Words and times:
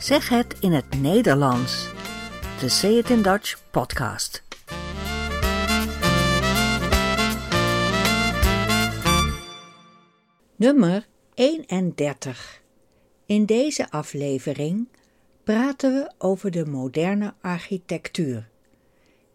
Zeg 0.00 0.28
het 0.28 0.58
in 0.60 0.72
het 0.72 1.00
Nederlands. 1.00 1.88
De 2.60 2.68
Say 2.68 2.90
It 2.90 3.10
in 3.10 3.22
Dutch 3.22 3.70
podcast. 3.70 4.42
Nummer 10.56 11.06
31. 11.34 12.62
In 13.26 13.44
deze 13.44 13.90
aflevering 13.90 14.88
praten 15.44 15.92
we 15.92 16.12
over 16.18 16.50
de 16.50 16.66
moderne 16.66 17.34
architectuur. 17.40 18.48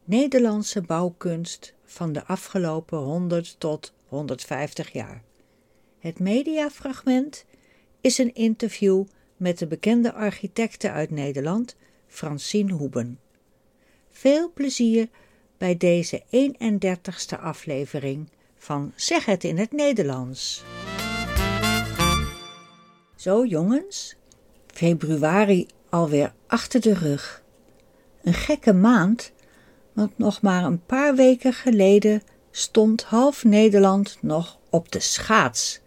Nederlandse 0.03 0.81
bouwkunst 0.81 1.73
van 1.83 2.13
de 2.13 2.25
afgelopen 2.25 2.97
100 2.97 3.59
tot 3.59 3.93
150 4.07 4.91
jaar. 4.91 5.23
Het 5.99 6.19
mediafragment 6.19 7.45
is 8.01 8.17
een 8.17 8.33
interview 8.33 9.03
met 9.37 9.57
de 9.57 9.67
bekende 9.67 10.13
architecte 10.13 10.91
uit 10.91 11.11
Nederland, 11.11 11.75
Francine 12.07 12.73
Hoeben. 12.73 13.19
Veel 14.11 14.51
plezier 14.53 15.09
bij 15.57 15.77
deze 15.77 16.23
31ste 16.23 17.39
aflevering 17.39 18.29
van 18.57 18.91
Zeg 18.95 19.25
het 19.25 19.43
in 19.43 19.57
het 19.57 19.71
Nederlands. 19.71 20.63
Zo 23.15 23.45
jongens, 23.45 24.15
februari 24.67 25.67
alweer 25.89 26.33
achter 26.47 26.81
de 26.81 26.93
rug. 26.93 27.43
Een 28.23 28.33
gekke 28.33 28.73
maand, 28.73 29.31
want 29.93 30.17
nog 30.17 30.41
maar 30.41 30.63
een 30.63 30.85
paar 30.85 31.15
weken 31.15 31.53
geleden 31.53 32.21
stond 32.51 33.03
half 33.03 33.43
Nederland 33.43 34.17
nog 34.21 34.59
op 34.69 34.91
de 34.91 34.99
schaats. 34.99 35.79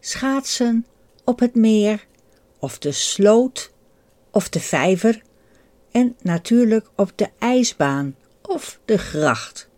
Schaatsen 0.00 0.86
op 1.24 1.38
het 1.38 1.54
meer, 1.54 2.06
of 2.60 2.78
de 2.78 2.92
sloot, 2.92 3.72
of 4.30 4.48
de 4.48 4.60
vijver, 4.60 5.22
en 5.90 6.16
natuurlijk 6.22 6.90
op 6.94 7.12
de 7.14 7.28
ijsbaan 7.38 8.14
of 8.42 8.80
de 8.84 8.98
gracht. 8.98 9.68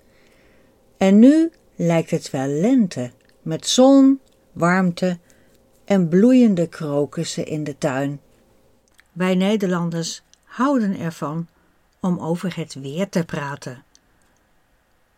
En 0.97 1.19
nu 1.19 1.51
lijkt 1.77 2.11
het 2.11 2.31
wel 2.31 2.47
lente, 2.47 3.11
met 3.43 3.67
zon, 3.67 4.21
warmte 4.53 5.19
en 5.85 6.09
bloeiende 6.09 6.69
krokussen 6.69 7.47
in 7.47 7.65
de 7.65 7.79
tuin. 7.79 8.21
Wij 9.13 9.35
Nederlanders 9.35 10.23
houden 10.45 10.99
ervan 10.99 11.49
om 12.01 12.19
over 12.19 12.57
het 12.57 12.75
weer 12.75 13.09
te 13.09 13.25
praten. 13.25 13.85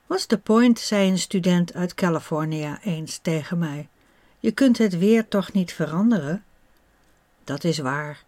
What's 0.06 0.26
the 0.26 0.38
point, 0.38 0.78
zei 0.78 1.10
een 1.10 1.18
student 1.18 1.74
uit 1.74 1.94
Californië 1.94 2.78
eens 2.82 3.18
tegen 3.18 3.58
mij. 3.58 3.88
Je 4.38 4.52
kunt 4.52 4.78
het 4.78 4.98
weer 4.98 5.28
toch 5.28 5.52
niet 5.52 5.72
veranderen? 5.72 6.44
Dat 7.44 7.64
is 7.64 7.78
waar. 7.78 8.24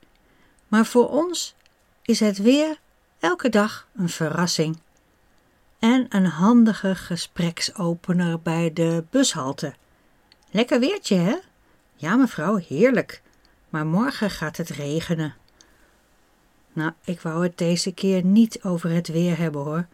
Maar 0.69 0.87
voor 0.87 1.09
ons 1.09 1.55
is 2.03 2.21
het 2.21 2.39
weer 2.39 2.79
elke 3.19 3.49
dag 3.49 3.89
een 3.97 4.09
verrassing. 4.09 4.79
En 5.79 6.07
een 6.09 6.27
handige 6.27 6.95
gespreksopener 6.95 8.41
bij 8.41 8.73
de 8.73 9.05
bushalte. 9.11 9.75
Lekker 10.51 10.81
weertje, 10.81 11.17
hè? 11.17 11.37
Ja, 11.95 12.17
mevrouw, 12.17 12.57
heerlijk. 12.57 13.23
Maar 13.69 13.87
morgen 13.87 14.31
gaat 14.31 14.57
het 14.57 14.69
regenen. 14.69 15.35
Nou, 16.73 16.93
ik 17.05 17.21
wou 17.21 17.43
het 17.43 17.59
deze 17.59 17.93
keer 17.93 18.25
niet 18.25 18.63
over 18.63 18.91
het 18.91 19.09
weer 19.09 19.39
hebben 19.39 19.63
hoor, 19.63 19.87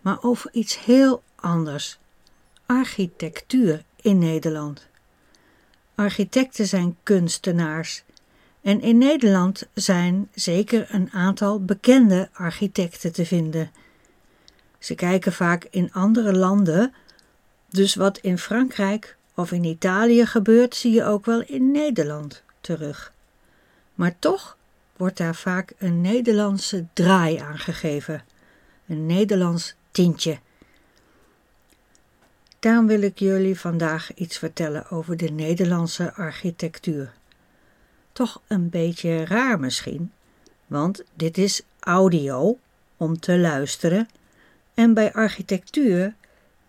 maar 0.00 0.22
over 0.22 0.52
iets 0.52 0.84
heel 0.84 1.22
anders: 1.34 1.98
architectuur 2.66 3.84
in 4.00 4.18
Nederland. 4.18 4.88
Architecten 5.94 6.66
zijn 6.66 6.96
kunstenaars. 7.02 8.02
En 8.62 8.80
in 8.80 8.98
Nederland 8.98 9.68
zijn 9.74 10.28
zeker 10.34 10.86
een 10.94 11.10
aantal 11.12 11.64
bekende 11.64 12.28
architecten 12.32 13.12
te 13.12 13.26
vinden. 13.26 13.70
Ze 14.78 14.94
kijken 14.94 15.32
vaak 15.32 15.66
in 15.70 15.92
andere 15.92 16.36
landen, 16.36 16.94
dus 17.68 17.94
wat 17.94 18.18
in 18.18 18.38
Frankrijk 18.38 19.16
of 19.34 19.52
in 19.52 19.64
Italië 19.64 20.26
gebeurt, 20.26 20.74
zie 20.74 20.92
je 20.92 21.04
ook 21.04 21.24
wel 21.24 21.42
in 21.42 21.70
Nederland 21.70 22.42
terug. 22.60 23.12
Maar 23.94 24.18
toch 24.18 24.56
wordt 24.96 25.16
daar 25.16 25.34
vaak 25.34 25.72
een 25.78 26.00
Nederlandse 26.00 26.86
draai 26.92 27.36
aangegeven, 27.36 28.24
een 28.86 29.06
Nederlands 29.06 29.74
tintje. 29.90 30.38
Daarom 32.58 32.86
wil 32.86 33.02
ik 33.02 33.18
jullie 33.18 33.58
vandaag 33.58 34.14
iets 34.14 34.38
vertellen 34.38 34.90
over 34.90 35.16
de 35.16 35.30
Nederlandse 35.30 36.14
architectuur. 36.14 37.12
Toch 38.20 38.40
een 38.46 38.68
beetje 38.68 39.24
raar 39.24 39.60
misschien, 39.60 40.12
want 40.66 41.02
dit 41.14 41.38
is 41.38 41.62
audio 41.78 42.58
om 42.96 43.20
te 43.20 43.38
luisteren 43.38 44.08
en 44.74 44.94
bij 44.94 45.12
architectuur 45.12 46.14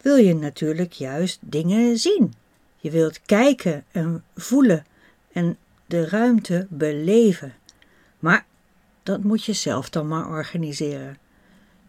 wil 0.02 0.16
je 0.16 0.36
natuurlijk 0.36 0.92
juist 0.92 1.40
dingen 1.42 1.98
zien. 1.98 2.34
Je 2.78 2.92
wilt 2.92 3.22
kijken 3.22 3.84
en 3.92 4.24
voelen 4.36 4.86
en 5.32 5.58
de 5.86 6.10
ruimte 6.10 6.68
beleven. 6.70 7.54
Maar 8.20 8.46
dat 9.04 9.24
moet 9.24 9.44
je 9.44 9.54
zelf 9.54 9.90
dan 9.90 10.08
maar 10.08 10.28
organiseren. 10.28 11.18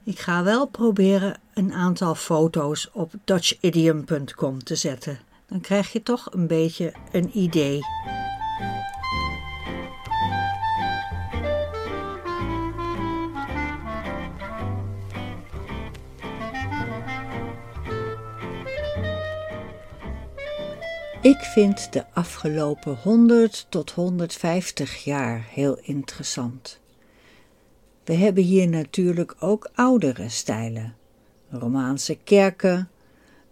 Ik 0.05 0.19
ga 0.19 0.43
wel 0.43 0.67
proberen 0.67 1.41
een 1.55 1.73
aantal 1.73 2.15
foto's 2.15 2.91
op 2.93 3.13
dutchidiom.com 3.25 4.65
te 4.65 4.75
zetten. 4.75 5.19
Dan 5.47 5.61
krijg 5.61 5.93
je 5.93 6.03
toch 6.03 6.33
een 6.33 6.47
beetje 6.47 6.93
een 7.13 7.39
idee. 7.39 7.81
Ik 21.23 21.39
vind 21.39 21.93
de 21.93 22.05
afgelopen 22.13 22.97
100 22.97 23.67
tot 23.69 23.91
150 23.91 25.05
jaar 25.05 25.47
heel 25.51 25.79
interessant. 25.83 26.81
We 28.05 28.15
hebben 28.15 28.43
hier 28.43 28.69
natuurlijk 28.69 29.35
ook 29.39 29.71
oudere 29.75 30.29
stijlen. 30.29 30.97
Romaanse 31.51 32.19
kerken, 32.25 32.91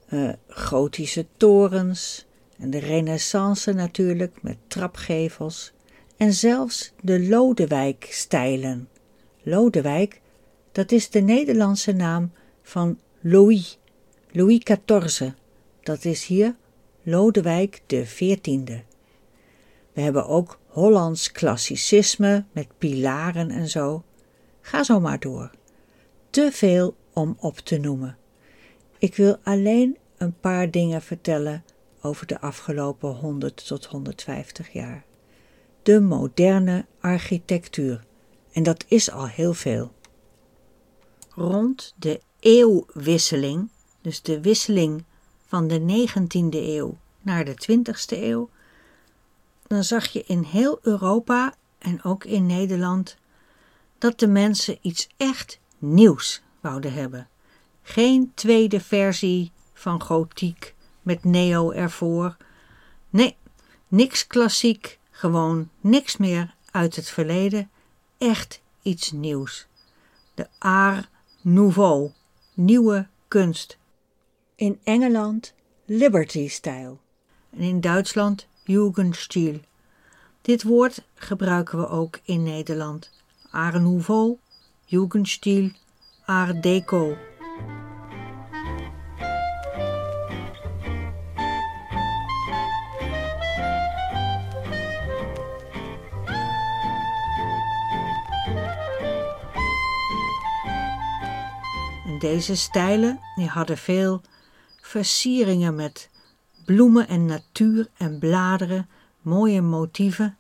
uh, 0.09 0.33
gotische 0.49 1.27
torens 1.37 2.27
en 2.59 2.71
de 2.71 2.79
renaissance 2.79 3.73
natuurlijk 3.73 4.43
met 4.43 4.57
trapgevels 4.67 5.73
en 6.17 6.33
zelfs 6.33 6.93
de 7.01 7.29
Lodewijk-stijlen. 7.29 8.89
Lodewijk, 9.43 10.21
dat 10.73 10.93
is 10.93 11.11
de 11.11 11.21
Nederlandse 11.21 11.93
naam 11.93 12.33
van 12.63 12.99
Louis, 13.21 13.79
Louis 14.31 14.59
XIV. 14.59 15.31
Dat 15.83 16.05
is 16.05 16.25
hier 16.25 16.55
Lodewijk 17.03 17.83
de 17.87 18.03
XIV. 18.03 18.81
We 19.93 20.01
hebben 20.01 20.27
ook 20.27 20.59
Hollands 20.67 21.33
klassicisme 21.33 22.45
met 22.53 22.69
pilaren 22.79 23.51
en 23.51 23.69
zo. 23.69 24.05
Ga 24.61 24.83
zo 24.83 25.01
maar 25.01 25.21
door. 25.21 25.51
Te 26.31 26.49
veel 26.53 26.97
om 27.13 27.37
op 27.39 27.59
te 27.59 27.79
noemen. 27.79 28.17
Ik 28.99 29.17
wil 29.17 29.39
alleen 29.43 29.99
een 30.17 30.39
paar 30.41 30.71
dingen 30.71 31.03
vertellen 31.03 31.65
over 32.03 32.27
de 32.27 32.41
afgelopen 32.41 33.11
100 33.11 33.67
tot 33.67 33.87
150 33.87 34.73
jaar. 34.73 35.05
De 35.83 36.01
moderne 36.01 36.87
architectuur. 37.01 38.05
En 38.53 38.63
dat 38.63 38.85
is 38.89 39.11
al 39.11 39.27
heel 39.29 39.55
veel. 39.55 39.93
Rond 41.31 41.95
de 41.99 42.21
eeuwwisseling, 42.41 43.71
dus 44.01 44.23
de 44.23 44.41
wisseling 44.41 45.05
van 45.51 45.69
de 45.69 46.07
19e 46.09 46.55
eeuw 46.57 46.99
naar 47.23 47.45
de 47.45 47.55
20e 47.69 48.19
eeuw, 48.19 48.51
dan 49.67 49.85
zag 49.85 50.07
je 50.07 50.25
in 50.27 50.43
heel 50.43 50.79
Europa 50.83 51.55
en 51.79 52.05
ook 52.05 52.25
in 52.25 52.47
Nederland 52.47 53.17
dat 53.99 54.19
de 54.19 54.27
mensen 54.27 54.79
iets 54.81 55.09
echt 55.17 55.61
nieuws 55.79 56.43
wouden 56.61 56.93
hebben. 56.93 57.29
Geen 57.83 58.33
tweede 58.35 58.81
versie 58.81 59.53
van 59.73 60.03
gotiek 60.03 60.75
met 61.03 61.25
neo 61.25 61.71
ervoor. 61.71 62.37
Nee, 63.11 63.37
niks 63.89 64.27
klassiek, 64.27 64.99
gewoon 65.11 65.69
niks 65.81 66.17
meer 66.17 66.55
uit 66.71 66.97
het 66.97 67.09
verleden. 67.09 67.71
Echt 68.19 68.61
iets 68.83 69.11
nieuws. 69.11 69.67
De 70.35 70.47
Art 70.59 71.09
Nouveau, 71.41 72.11
nieuwe 72.55 73.09
kunst 73.29 73.79
in 74.61 74.81
Engeland 74.85 75.55
Liberty-stijl 75.85 77.01
en 77.51 77.59
in 77.59 77.81
Duitsland 77.81 78.47
Jugendstil. 78.65 79.61
Dit 80.43 80.63
woord 80.63 81.05
gebruiken 81.15 81.79
we 81.79 81.89
ook 81.89 82.21
in 82.25 82.43
Nederland. 82.43 83.11
Art 83.51 83.81
Nouveau, 83.81 84.39
Jugendstil, 84.85 85.71
Art 86.25 86.63
Deco. 86.63 87.17
En 102.07 102.19
deze 102.19 102.57
stijlen 102.57 103.21
die 103.35 103.49
hadden 103.49 103.79
veel 103.79 104.23
versieringen 104.91 105.75
met 105.75 106.09
bloemen 106.65 107.09
en 107.09 107.25
natuur 107.25 107.89
en 107.97 108.19
bladeren, 108.19 108.89
mooie 109.21 109.61
motieven 109.61 110.37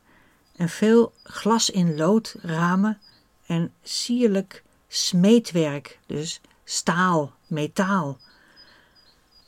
en 0.56 0.69
veel 0.69 1.12
glas 1.23 1.70
in 1.70 1.97
lood 1.97 2.35
ramen 2.43 2.99
en 3.47 3.73
sierlijk 3.82 4.62
smeedwerk, 4.88 5.99
dus 6.06 6.41
staal, 6.64 7.32
metaal. 7.47 8.19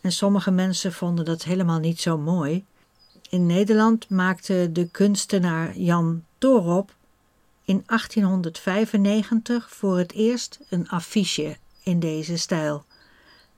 En 0.00 0.12
sommige 0.12 0.50
mensen 0.50 0.92
vonden 0.92 1.24
dat 1.24 1.42
helemaal 1.42 1.78
niet 1.78 2.00
zo 2.00 2.18
mooi. 2.18 2.64
In 3.28 3.46
Nederland 3.46 4.08
maakte 4.08 4.68
de 4.72 4.88
kunstenaar 4.88 5.76
Jan 5.78 6.24
Torop 6.38 6.94
in 7.64 7.82
1895 7.86 9.70
voor 9.70 9.98
het 9.98 10.12
eerst 10.12 10.58
een 10.68 10.88
affiche 10.88 11.56
in 11.82 12.00
deze 12.00 12.36
stijl. 12.36 12.84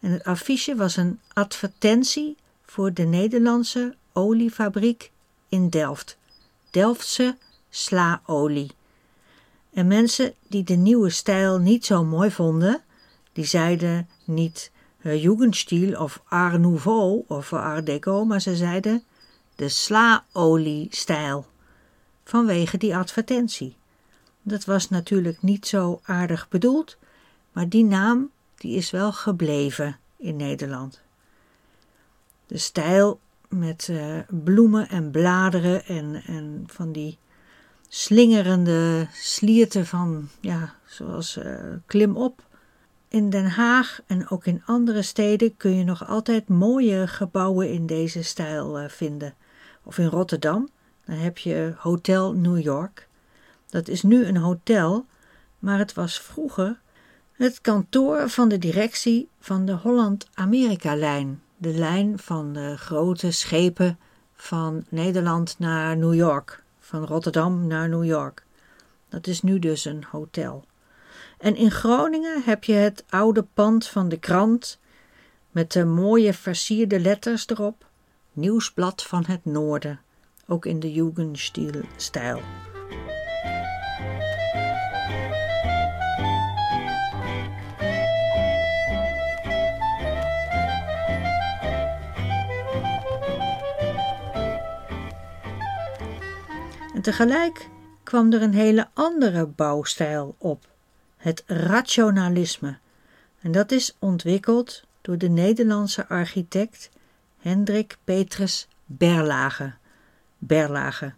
En 0.04 0.10
het 0.10 0.24
affiche 0.24 0.74
was 0.76 0.96
een 0.96 1.20
advertentie 1.32 2.36
voor 2.64 2.92
de 2.92 3.02
Nederlandse 3.02 3.94
oliefabriek 4.12 5.10
in 5.48 5.68
Delft. 5.68 6.16
Delftse 6.70 7.36
slaolie. 7.70 8.70
En 9.72 9.86
mensen 9.86 10.34
die 10.48 10.64
de 10.64 10.74
nieuwe 10.74 11.10
stijl 11.10 11.58
niet 11.58 11.86
zo 11.86 12.04
mooi 12.04 12.30
vonden, 12.30 12.82
die 13.32 13.44
zeiden 13.44 14.08
niet 14.24 14.70
uh, 15.02 15.22
Jugendstil 15.22 16.00
of 16.00 16.22
Art 16.28 16.60
Nouveau 16.60 17.24
of 17.26 17.52
Art 17.52 17.86
Deco, 17.86 18.24
maar 18.24 18.40
ze 18.40 18.56
zeiden 18.56 19.02
de 19.54 19.68
slaolie-stijl. 19.68 21.46
Vanwege 22.24 22.78
die 22.78 22.96
advertentie. 22.96 23.76
Dat 24.42 24.64
was 24.64 24.88
natuurlijk 24.88 25.42
niet 25.42 25.66
zo 25.66 26.00
aardig 26.02 26.48
bedoeld, 26.48 26.96
maar 27.52 27.68
die 27.68 27.84
naam 27.84 28.30
die 28.64 28.76
is 28.76 28.90
wel 28.90 29.12
gebleven 29.12 29.96
in 30.16 30.36
Nederland. 30.36 31.00
De 32.46 32.58
stijl 32.58 33.20
met 33.48 33.88
uh, 33.90 34.18
bloemen 34.28 34.88
en 34.88 35.10
bladeren 35.10 35.84
en, 35.84 36.22
en 36.26 36.64
van 36.66 36.92
die 36.92 37.18
slingerende 37.88 39.08
slierten 39.12 39.86
van, 39.86 40.28
ja, 40.40 40.74
zoals 40.86 41.36
uh, 41.36 41.58
klim 41.86 42.16
op. 42.16 42.42
In 43.08 43.30
Den 43.30 43.46
Haag 43.46 44.00
en 44.06 44.28
ook 44.28 44.46
in 44.46 44.62
andere 44.66 45.02
steden 45.02 45.56
kun 45.56 45.76
je 45.76 45.84
nog 45.84 46.08
altijd 46.08 46.48
mooie 46.48 47.06
gebouwen 47.08 47.72
in 47.72 47.86
deze 47.86 48.22
stijl 48.22 48.80
uh, 48.80 48.88
vinden. 48.88 49.34
Of 49.82 49.98
in 49.98 50.06
Rotterdam, 50.06 50.68
dan 51.04 51.16
heb 51.16 51.38
je 51.38 51.74
Hotel 51.76 52.32
New 52.32 52.60
York. 52.60 53.08
Dat 53.66 53.88
is 53.88 54.02
nu 54.02 54.24
een 54.24 54.36
hotel, 54.36 55.06
maar 55.58 55.78
het 55.78 55.94
was 55.94 56.20
vroeger 56.20 56.82
het 57.34 57.60
kantoor 57.60 58.28
van 58.28 58.48
de 58.48 58.58
directie 58.58 59.28
van 59.40 59.64
de 59.64 59.72
Holland-Amerika-lijn. 59.72 61.42
De 61.56 61.72
lijn 61.72 62.18
van 62.18 62.52
de 62.52 62.76
grote 62.76 63.30
schepen 63.30 63.98
van 64.34 64.84
Nederland 64.88 65.58
naar 65.58 65.96
New 65.96 66.14
York, 66.14 66.62
van 66.80 67.04
Rotterdam 67.04 67.66
naar 67.66 67.88
New 67.88 68.04
York. 68.04 68.44
Dat 69.08 69.26
is 69.26 69.42
nu 69.42 69.58
dus 69.58 69.84
een 69.84 70.04
hotel. 70.10 70.64
En 71.38 71.56
in 71.56 71.70
Groningen 71.70 72.42
heb 72.42 72.64
je 72.64 72.72
het 72.72 73.04
oude 73.08 73.46
pand 73.54 73.86
van 73.86 74.08
de 74.08 74.18
krant 74.18 74.78
met 75.50 75.72
de 75.72 75.84
mooie 75.84 76.34
versierde 76.34 77.00
letters 77.00 77.46
erop. 77.46 77.86
Nieuwsblad 78.32 79.02
van 79.02 79.24
het 79.26 79.44
Noorden, 79.44 80.00
ook 80.46 80.66
in 80.66 80.80
de 80.80 80.92
Jugendstil-stijl. 80.92 82.40
Tegelijk 97.04 97.68
kwam 98.02 98.32
er 98.32 98.42
een 98.42 98.54
hele 98.54 98.88
andere 98.92 99.46
bouwstijl 99.46 100.34
op, 100.38 100.68
het 101.16 101.42
rationalisme. 101.46 102.78
En 103.40 103.52
dat 103.52 103.70
is 103.70 103.96
ontwikkeld 103.98 104.84
door 105.00 105.18
de 105.18 105.28
Nederlandse 105.28 106.08
architect 106.08 106.90
Hendrik 107.38 107.96
Petrus 108.04 108.68
Berlage. 108.84 109.72
Berlage. 110.38 111.12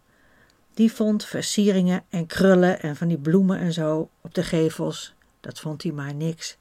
Die 0.75 0.93
vond 0.93 1.25
versieringen 1.25 2.05
en 2.09 2.27
krullen 2.27 2.81
en 2.81 2.97
van 2.97 3.09
die 3.09 3.19
bloemen 3.19 3.59
en 3.59 3.73
zo 3.73 4.11
op 4.21 4.35
de 4.35 4.43
gevels. 4.43 5.15
Dat 5.41 5.61
vond 5.61 5.83
hij 5.83 5.93
maar 5.93 6.15
niks. 6.15 6.57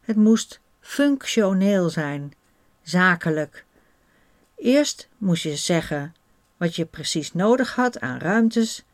Het 0.00 0.16
moest 0.16 0.60
functioneel 0.80 1.90
zijn, 1.90 2.32
zakelijk. 2.82 3.64
Eerst 4.56 5.08
moest 5.18 5.42
je 5.42 5.56
zeggen 5.56 6.14
wat 6.58 6.76
je 6.76 6.84
precies 6.84 7.32
nodig 7.32 7.74
had 7.74 8.00
aan 8.00 8.18
ruimtes 8.18 8.84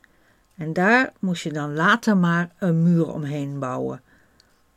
en 0.55 0.73
daar 0.73 1.13
moest 1.19 1.43
je 1.43 1.53
dan 1.53 1.75
later 1.75 2.17
maar 2.17 2.51
een 2.59 2.83
muur 2.83 3.13
omheen 3.13 3.59
bouwen. 3.59 4.03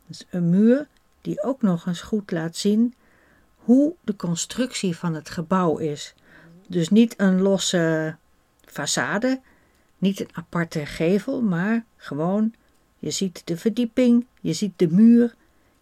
Dus 0.06 0.26
een 0.30 0.50
muur 0.50 0.86
die 1.20 1.42
ook 1.42 1.62
nog 1.62 1.86
eens 1.86 2.00
goed 2.00 2.30
laat 2.30 2.56
zien 2.56 2.94
hoe 3.56 3.94
de 4.00 4.16
constructie 4.16 4.96
van 4.96 5.14
het 5.14 5.30
gebouw 5.30 5.76
is. 5.76 6.14
Dus 6.66 6.88
niet 6.88 7.14
een 7.16 7.40
losse 7.40 8.16
façade, 8.66 9.40
niet 9.98 10.20
een 10.20 10.30
aparte 10.32 10.86
gevel, 10.86 11.42
maar 11.42 11.84
gewoon 11.96 12.54
je 12.98 13.10
ziet 13.10 13.42
de 13.44 13.56
verdieping, 13.56 14.26
je 14.40 14.52
ziet 14.52 14.72
de 14.76 14.88
muur, 14.88 15.34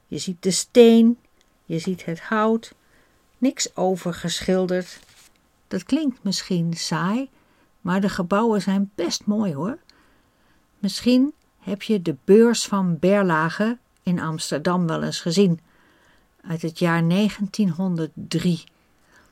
je 0.07 0.19
ziet 0.19 0.43
de 0.43 0.51
steen, 0.51 1.19
je 1.65 1.79
ziet 1.79 2.05
het 2.05 2.21
hout, 2.21 2.75
niks 3.39 3.77
overgeschilderd. 3.77 4.99
Dat 5.69 5.85
klinkt 5.85 6.23
misschien 6.23 6.75
saai, 6.75 7.31
maar 7.81 8.01
de 8.01 8.09
gebouwen 8.09 8.63
zijn 8.63 8.91
best 8.95 9.27
mooi 9.27 9.55
hoor. 9.55 9.79
Misschien 10.79 11.33
heb 11.59 11.83
je 11.83 12.03
de 12.03 12.17
beurs 12.25 12.67
van 12.67 12.99
Berlage 12.99 13.79
in 14.03 14.21
Amsterdam 14.21 14.87
wel 14.87 15.03
eens 15.03 15.21
gezien, 15.21 15.61
uit 16.41 16.63
het 16.63 16.79
jaar 16.79 17.09
1903. 17.09 18.65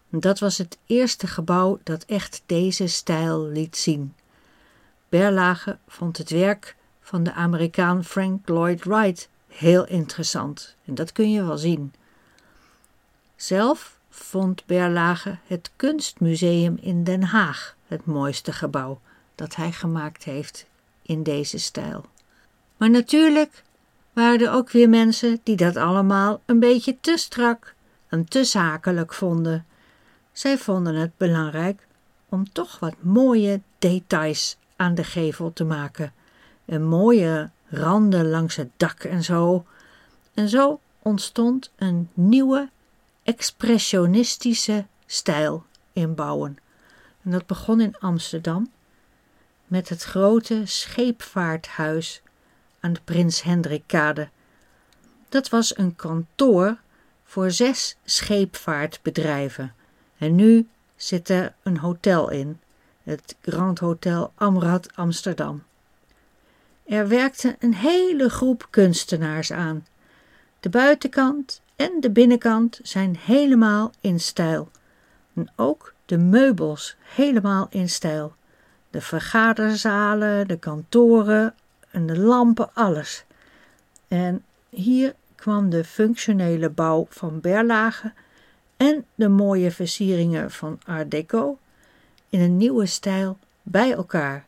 Dat 0.08 0.38
was 0.38 0.58
het 0.58 0.78
eerste 0.86 1.26
gebouw 1.26 1.78
dat 1.82 2.04
echt 2.04 2.42
deze 2.46 2.86
stijl 2.86 3.46
liet 3.46 3.76
zien. 3.76 4.14
Berlage 5.08 5.78
vond 5.86 6.18
het 6.18 6.30
werk 6.30 6.76
van 7.00 7.22
de 7.22 7.32
Amerikaan 7.32 8.04
Frank 8.04 8.48
Lloyd 8.48 8.84
Wright 8.84 9.28
heel 9.48 9.86
interessant 9.86 10.76
en 10.84 10.94
dat 10.94 11.12
kun 11.12 11.30
je 11.30 11.44
wel 11.44 11.58
zien. 11.58 11.94
Zelf 13.36 13.98
vond 14.14 14.66
Berlage 14.66 15.38
het 15.46 15.70
Kunstmuseum 15.76 16.78
in 16.80 17.04
Den 17.04 17.22
Haag 17.22 17.76
het 17.86 18.06
mooiste 18.06 18.52
gebouw 18.52 19.00
dat 19.34 19.56
hij 19.56 19.72
gemaakt 19.72 20.24
heeft 20.24 20.66
in 21.02 21.22
deze 21.22 21.58
stijl. 21.58 22.04
Maar 22.76 22.90
natuurlijk 22.90 23.62
waren 24.12 24.40
er 24.40 24.52
ook 24.52 24.70
weer 24.70 24.88
mensen 24.88 25.40
die 25.42 25.56
dat 25.56 25.76
allemaal 25.76 26.40
een 26.44 26.58
beetje 26.58 26.96
te 27.00 27.16
strak 27.16 27.74
en 28.08 28.24
te 28.24 28.44
zakelijk 28.44 29.14
vonden. 29.14 29.66
Zij 30.32 30.58
vonden 30.58 30.94
het 30.94 31.16
belangrijk 31.16 31.86
om 32.28 32.52
toch 32.52 32.78
wat 32.78 32.94
mooie 33.00 33.60
details 33.78 34.56
aan 34.76 34.94
de 34.94 35.04
gevel 35.04 35.52
te 35.52 35.64
maken. 35.64 36.12
En 36.64 36.82
mooie 36.82 37.50
randen 37.68 38.28
langs 38.28 38.56
het 38.56 38.70
dak 38.76 39.04
en 39.04 39.24
zo. 39.24 39.64
En 40.34 40.48
zo 40.48 40.80
ontstond 41.02 41.70
een 41.76 42.08
nieuwe 42.12 42.68
expressionistische 43.24 44.86
stijl 45.06 45.64
in 45.92 46.14
bouwen. 46.14 46.58
En 47.22 47.30
dat 47.30 47.46
begon 47.46 47.80
in 47.80 47.98
Amsterdam 47.98 48.72
met 49.66 49.88
het 49.88 50.02
grote 50.02 50.62
scheepvaarthuis 50.64 52.22
aan 52.80 52.92
de 52.92 53.00
Prins 53.04 53.42
Hendrikkade. 53.42 54.28
Dat 55.28 55.48
was 55.48 55.78
een 55.78 55.96
kantoor 55.96 56.78
voor 57.24 57.50
zes 57.50 57.96
scheepvaartbedrijven. 58.04 59.74
En 60.18 60.34
nu 60.34 60.68
zit 60.96 61.28
er 61.28 61.54
een 61.62 61.78
hotel 61.78 62.30
in, 62.30 62.60
het 63.02 63.36
Grand 63.40 63.78
Hotel 63.78 64.32
Amrad 64.34 64.96
Amsterdam. 64.96 65.62
Er 66.84 67.08
werkte 67.08 67.56
een 67.58 67.74
hele 67.74 68.28
groep 68.28 68.66
kunstenaars 68.70 69.52
aan. 69.52 69.86
De 70.60 70.68
buitenkant 70.68 71.62
en 71.76 72.00
de 72.00 72.10
binnenkant 72.10 72.80
zijn 72.82 73.16
helemaal 73.16 73.92
in 74.00 74.20
stijl. 74.20 74.70
En 75.34 75.48
ook 75.56 75.94
de 76.06 76.18
meubels 76.18 76.96
helemaal 77.00 77.66
in 77.70 77.88
stijl 77.88 78.34
de 78.94 79.00
vergaderzalen, 79.00 80.48
de 80.48 80.58
kantoren 80.58 81.54
en 81.90 82.06
de 82.06 82.18
lampen, 82.18 82.74
alles. 82.74 83.24
En 84.08 84.44
hier 84.68 85.14
kwam 85.34 85.70
de 85.70 85.84
functionele 85.84 86.70
bouw 86.70 87.06
van 87.10 87.40
Berlage 87.40 88.12
en 88.76 89.04
de 89.14 89.28
mooie 89.28 89.70
versieringen 89.70 90.50
van 90.50 90.80
Art 90.84 91.10
Deco 91.10 91.58
in 92.28 92.40
een 92.40 92.56
nieuwe 92.56 92.86
stijl 92.86 93.38
bij 93.62 93.92
elkaar. 93.92 94.46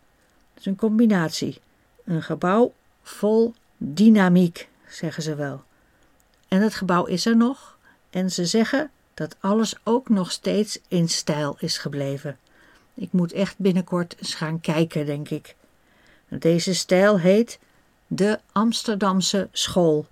Het 0.54 0.60
is 0.60 0.66
een 0.66 0.76
combinatie. 0.76 1.60
Een 2.04 2.22
gebouw 2.22 2.72
vol 3.02 3.54
dynamiek, 3.76 4.68
zeggen 4.88 5.22
ze 5.22 5.34
wel. 5.34 5.64
En 6.48 6.62
het 6.62 6.74
gebouw 6.74 7.04
is 7.04 7.26
er 7.26 7.36
nog. 7.36 7.78
En 8.10 8.30
ze 8.30 8.46
zeggen 8.46 8.90
dat 9.14 9.36
alles 9.40 9.74
ook 9.82 10.08
nog 10.08 10.32
steeds 10.32 10.78
in 10.88 11.08
stijl 11.08 11.56
is 11.58 11.78
gebleven. 11.78 12.38
Ik 12.94 13.12
moet 13.12 13.32
echt 13.32 13.58
binnenkort 13.58 14.16
eens 14.18 14.34
gaan 14.34 14.60
kijken, 14.60 15.06
denk 15.06 15.28
ik. 15.28 15.54
Deze 16.28 16.74
stijl 16.74 17.18
heet 17.18 17.58
de 18.06 18.40
Amsterdamse 18.52 19.48
School. 19.52 20.06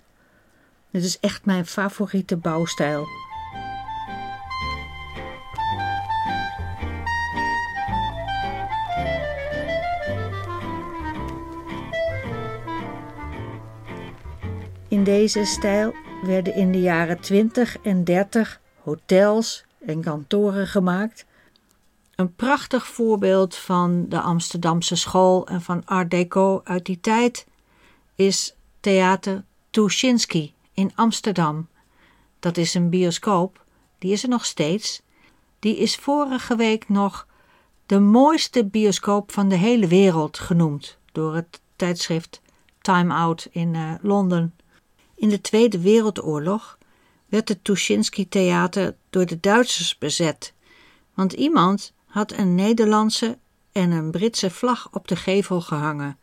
Dit 0.91 1.03
is 1.03 1.19
echt 1.19 1.45
mijn 1.45 1.65
favoriete 1.65 2.37
bouwstijl. 2.37 3.07
In 14.87 15.03
deze 15.03 15.45
stijl 15.45 15.93
werden 16.25 16.55
in 16.55 16.71
de 16.71 16.81
jaren 16.81 17.19
20 17.19 17.77
en 17.81 18.03
30 18.03 18.61
hotels 18.81 19.65
en 19.85 20.01
kantoren 20.01 20.67
gemaakt. 20.67 21.25
Een 22.15 22.35
prachtig 22.35 22.87
voorbeeld 22.87 23.55
van 23.55 24.05
de 24.09 24.21
Amsterdamse 24.21 24.95
school 24.95 25.47
en 25.47 25.61
van 25.61 25.85
Art 25.85 26.11
Deco 26.11 26.61
uit 26.63 26.85
die 26.85 26.99
tijd 26.99 27.47
is 28.15 28.55
Theater 28.79 29.43
Tuschinski 29.69 30.53
in 30.73 30.91
Amsterdam. 30.95 31.67
Dat 32.39 32.57
is 32.57 32.73
een 32.73 32.89
bioscoop, 32.89 33.63
die 33.99 34.11
is 34.11 34.23
er 34.23 34.29
nog 34.29 34.45
steeds. 34.45 35.01
Die 35.59 35.77
is 35.77 35.95
vorige 35.95 36.55
week 36.55 36.89
nog 36.89 37.27
de 37.85 37.99
mooiste 37.99 38.65
bioscoop 38.65 39.31
van 39.31 39.49
de 39.49 39.55
hele 39.55 39.87
wereld 39.87 40.39
genoemd 40.39 40.97
door 41.11 41.35
het 41.35 41.61
tijdschrift 41.75 42.41
Time 42.81 43.13
Out 43.13 43.47
in 43.51 43.73
uh, 43.73 43.93
Londen. 44.01 44.54
In 45.25 45.31
de 45.31 45.41
Tweede 45.41 45.79
Wereldoorlog 45.79 46.77
werd 47.25 47.49
het 47.49 47.63
Tuschinski 47.63 48.29
Theater 48.29 48.95
door 49.09 49.25
de 49.25 49.39
Duitsers 49.39 49.97
bezet, 49.97 50.53
want 51.13 51.33
iemand 51.33 51.93
had 52.05 52.31
een 52.31 52.55
Nederlandse 52.55 53.37
en 53.71 53.91
een 53.91 54.11
Britse 54.11 54.49
vlag 54.49 54.87
op 54.91 55.07
de 55.07 55.15
gevel 55.15 55.61
gehangen 55.61 56.17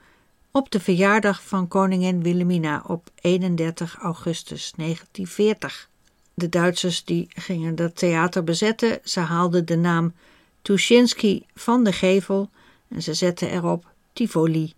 op 0.50 0.70
de 0.70 0.80
verjaardag 0.80 1.42
van 1.42 1.68
koningin 1.68 2.22
Wilhelmina 2.22 2.84
op 2.86 3.10
31 3.20 3.96
augustus 3.98 4.72
1940. 4.76 5.88
De 6.34 6.48
Duitsers 6.48 7.04
die 7.04 7.28
gingen 7.28 7.74
dat 7.74 7.96
theater 7.96 8.44
bezetten. 8.44 9.00
Ze 9.04 9.20
haalden 9.20 9.66
de 9.66 9.76
naam 9.76 10.14
Tuschinski 10.62 11.46
van 11.54 11.84
de 11.84 11.92
gevel 11.92 12.50
en 12.88 13.02
ze 13.02 13.14
zetten 13.14 13.50
erop 13.50 13.90
Tivoli. 14.12 14.72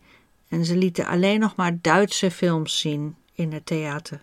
En 0.49 0.65
ze 0.65 0.77
lieten 0.77 1.07
alleen 1.07 1.41
nog 1.41 1.57
maar 1.57 1.79
Duitse 1.81 2.31
films 2.31 2.79
zien 2.79 3.17
in 3.35 3.53
het 3.53 3.67
theater. 3.67 4.21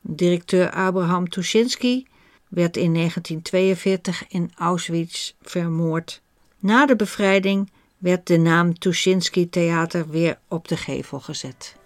Directeur 0.00 0.70
Abraham 0.70 1.28
Tuschinski 1.28 2.06
werd 2.48 2.76
in 2.76 2.94
1942 2.94 4.28
in 4.28 4.52
Auschwitz 4.56 5.32
vermoord. 5.42 6.20
Na 6.58 6.86
de 6.86 6.96
bevrijding 6.96 7.70
werd 7.98 8.26
de 8.26 8.38
naam 8.38 8.78
Tuschinski 8.78 9.48
Theater 9.48 10.08
weer 10.08 10.38
op 10.48 10.68
de 10.68 10.76
gevel 10.76 11.20
gezet. 11.20 11.76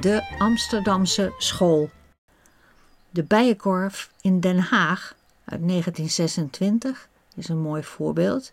De 0.00 0.36
Amsterdamse 0.38 1.32
School. 1.38 1.90
De 3.10 3.22
Bijenkorf 3.22 4.10
in 4.20 4.40
Den 4.40 4.58
Haag 4.58 5.14
uit 5.44 5.68
1926 5.68 7.08
is 7.34 7.48
een 7.48 7.60
mooi 7.60 7.82
voorbeeld. 7.82 8.52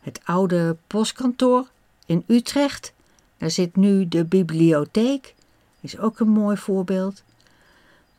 Het 0.00 0.20
oude 0.24 0.76
postkantoor 0.86 1.68
in 2.06 2.24
Utrecht, 2.26 2.92
daar 3.36 3.50
zit 3.50 3.76
nu 3.76 4.08
de 4.08 4.24
bibliotheek, 4.24 5.34
is 5.80 5.98
ook 5.98 6.20
een 6.20 6.28
mooi 6.28 6.56
voorbeeld. 6.56 7.22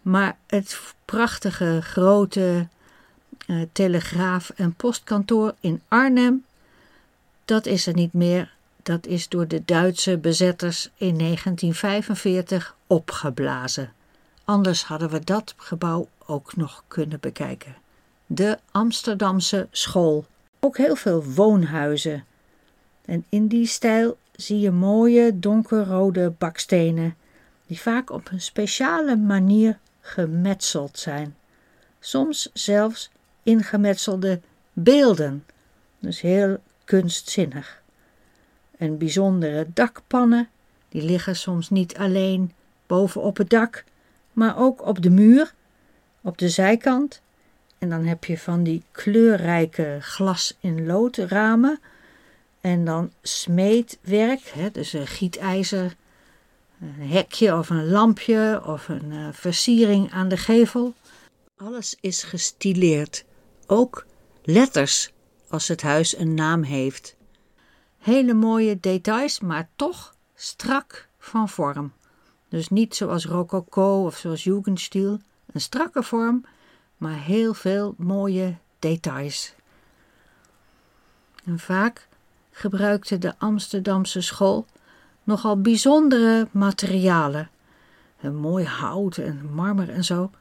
Maar 0.02 0.38
het 0.48 0.80
prachtige 1.06 1.80
grote 1.82 2.68
uh, 3.48 3.62
telegraaf- 3.72 4.52
en 4.56 4.74
postkantoor 4.74 5.56
in 5.60 5.82
Arnhem, 5.88 6.46
dat 7.46 7.66
is 7.66 7.88
er 7.88 7.94
niet 7.94 8.14
meer. 8.14 8.58
Dat 8.90 9.06
is 9.06 9.28
door 9.28 9.48
de 9.48 9.62
Duitse 9.66 10.18
bezetters 10.18 10.90
in 10.96 11.18
1945 11.18 12.76
opgeblazen. 12.88 13.94
Anders 14.44 14.84
hadden 14.84 15.10
we 15.10 15.20
dat 15.20 15.54
gebouw 15.58 16.08
ook 16.26 16.56
nog 16.56 16.84
kunnen 16.88 17.20
bekijken. 17.20 17.76
De 18.26 18.58
Amsterdamse 18.72 19.68
school. 19.72 20.26
Ook 20.60 20.78
heel 20.78 20.96
veel 20.96 21.24
woonhuizen 21.24 22.26
en 23.06 23.26
in 23.30 23.48
die 23.48 23.66
stijl 23.66 24.18
zie 24.32 24.60
je 24.60 24.72
mooie 24.72 25.40
donkerrode 25.40 26.34
bakstenen, 26.38 27.16
die 27.68 27.80
vaak 27.82 28.10
op 28.10 28.30
een 28.32 28.42
speciale 28.42 29.16
manier 29.16 29.80
gemetseld 30.02 31.00
zijn. 31.00 31.36
Soms 32.00 32.50
zelfs 32.54 33.12
ingemetselde 33.44 34.42
beelden, 34.74 35.46
dus 36.00 36.22
heel 36.22 36.58
kunstzinnig. 36.86 37.82
En 38.80 38.98
bijzondere 38.98 39.68
dakpannen, 39.74 40.50
die 40.90 41.02
liggen 41.02 41.36
soms 41.36 41.70
niet 41.70 41.98
alleen 41.98 42.52
bovenop 42.88 43.38
het 43.38 43.50
dak, 43.50 43.84
maar 44.34 44.58
ook 44.58 44.86
op 44.86 45.02
de 45.02 45.10
muur, 45.10 45.54
op 46.22 46.38
de 46.38 46.50
zijkant. 46.50 47.22
En 47.78 47.90
dan 47.90 48.06
heb 48.06 48.24
je 48.24 48.38
van 48.38 48.64
die 48.64 48.84
kleurrijke 48.92 49.98
glas 50.02 50.58
in 50.60 50.86
lood 50.86 51.18
ramen 51.18 51.80
en 52.62 52.86
dan 52.86 53.12
smeedwerk, 53.22 54.42
hè, 54.54 54.72
dus 54.72 54.94
een 54.94 55.08
gietijzer, 55.08 55.96
een 56.82 57.10
hekje 57.10 57.58
of 57.58 57.70
een 57.70 57.90
lampje 57.90 58.62
of 58.66 58.88
een 58.88 59.12
uh, 59.12 59.28
versiering 59.32 60.12
aan 60.12 60.28
de 60.28 60.38
gevel. 60.38 60.94
Alles 61.58 61.96
is 62.02 62.24
gestileerd, 62.24 63.26
ook 63.68 64.06
letters 64.44 65.12
als 65.48 65.68
het 65.68 65.82
huis 65.82 66.18
een 66.18 66.34
naam 66.34 66.64
heeft. 66.64 67.18
Hele 68.00 68.34
mooie 68.34 68.80
details, 68.80 69.40
maar 69.40 69.70
toch 69.76 70.16
strak 70.36 71.08
van 71.18 71.50
vorm. 71.50 71.92
Dus 72.50 72.70
niet 72.70 72.96
zoals 72.96 73.26
rococo 73.26 74.06
of 74.06 74.18
zoals 74.18 74.44
Jugendstil, 74.44 75.20
een 75.54 75.62
strakke 75.62 76.04
vorm, 76.04 76.46
maar 76.98 77.20
heel 77.20 77.54
veel 77.54 77.94
mooie 77.98 78.56
details. 78.80 79.54
En 81.46 81.60
vaak 81.60 82.08
gebruikte 82.52 83.18
de 83.18 83.34
Amsterdamse 83.38 84.22
school 84.22 84.66
nogal 85.24 85.62
bijzondere 85.62 86.48
materialen. 86.52 87.50
Een 88.22 88.36
mooi 88.36 88.66
hout 88.66 89.18
en 89.18 89.54
marmer 89.54 89.90
en 89.90 90.04
zo. 90.04 90.32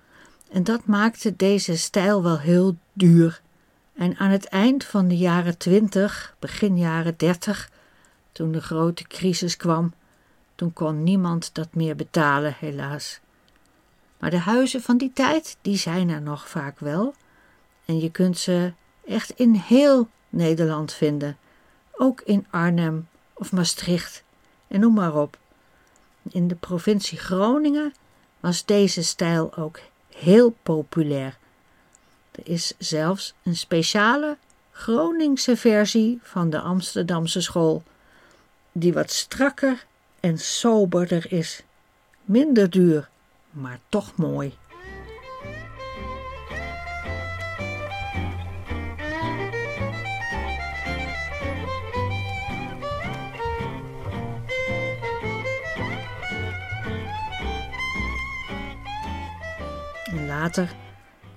En 0.51 0.65
dat 0.65 0.87
maakte 0.87 1.37
deze 1.37 1.77
stijl 1.77 2.23
wel 2.23 2.39
heel 2.39 2.77
duur. 2.93 3.41
En 3.99 4.17
aan 4.17 4.31
het 4.31 4.45
eind 4.45 4.85
van 4.85 5.09
de 5.09 5.17
jaren 5.17 5.59
twintig, 5.59 6.35
begin 6.39 6.79
jaren 6.79 7.15
dertig, 7.17 7.71
toen 8.33 8.53
de 8.53 8.61
grote 8.61 9.05
crisis 9.05 9.57
kwam, 9.57 9.95
toen 10.55 10.73
kon 10.73 11.03
niemand 11.03 11.55
dat 11.55 11.75
meer 11.75 11.97
betalen, 11.97 12.55
helaas. 12.59 13.21
Maar 14.19 14.31
de 14.31 14.39
huizen 14.39 14.83
van 14.83 14.99
die 14.99 15.13
tijd, 15.13 15.57
die 15.63 15.77
zijn 15.77 16.09
er 16.09 16.23
nog 16.23 16.49
vaak 16.49 16.79
wel. 16.79 17.15
En 17.85 18.01
je 18.01 18.11
kunt 18.11 18.39
ze 18.39 18.73
echt 19.07 19.31
in 19.31 19.55
heel 19.55 20.09
Nederland 20.29 20.93
vinden 20.93 21.37
ook 21.93 22.21
in 22.21 22.47
Arnhem 22.51 23.09
of 23.35 23.53
Maastricht 23.53 24.25
en 24.69 24.81
noem 24.81 24.95
maar 24.95 25.15
op. 25.15 25.39
In 26.31 26.49
de 26.49 26.55
provincie 26.55 27.19
Groningen 27.19 27.93
was 28.41 28.65
deze 28.65 29.03
stijl 29.05 29.57
ook 29.57 29.81
heel 30.17 30.57
populair. 30.63 31.39
Is 32.43 32.73
zelfs 32.79 33.35
een 33.43 33.57
speciale 33.57 34.37
Groningse 34.71 35.57
versie 35.57 36.19
van 36.23 36.51
de 36.51 36.61
Amsterdamse 36.61 37.41
school, 37.41 37.83
die 38.73 38.93
wat 38.93 39.11
strakker 39.11 39.87
en 40.21 40.39
soberder 40.39 41.33
is. 41.33 41.63
Minder 42.25 42.71
duur, 42.71 43.09
maar 43.51 43.79
toch 43.89 44.17
mooi. 44.17 44.55
later 60.27 60.69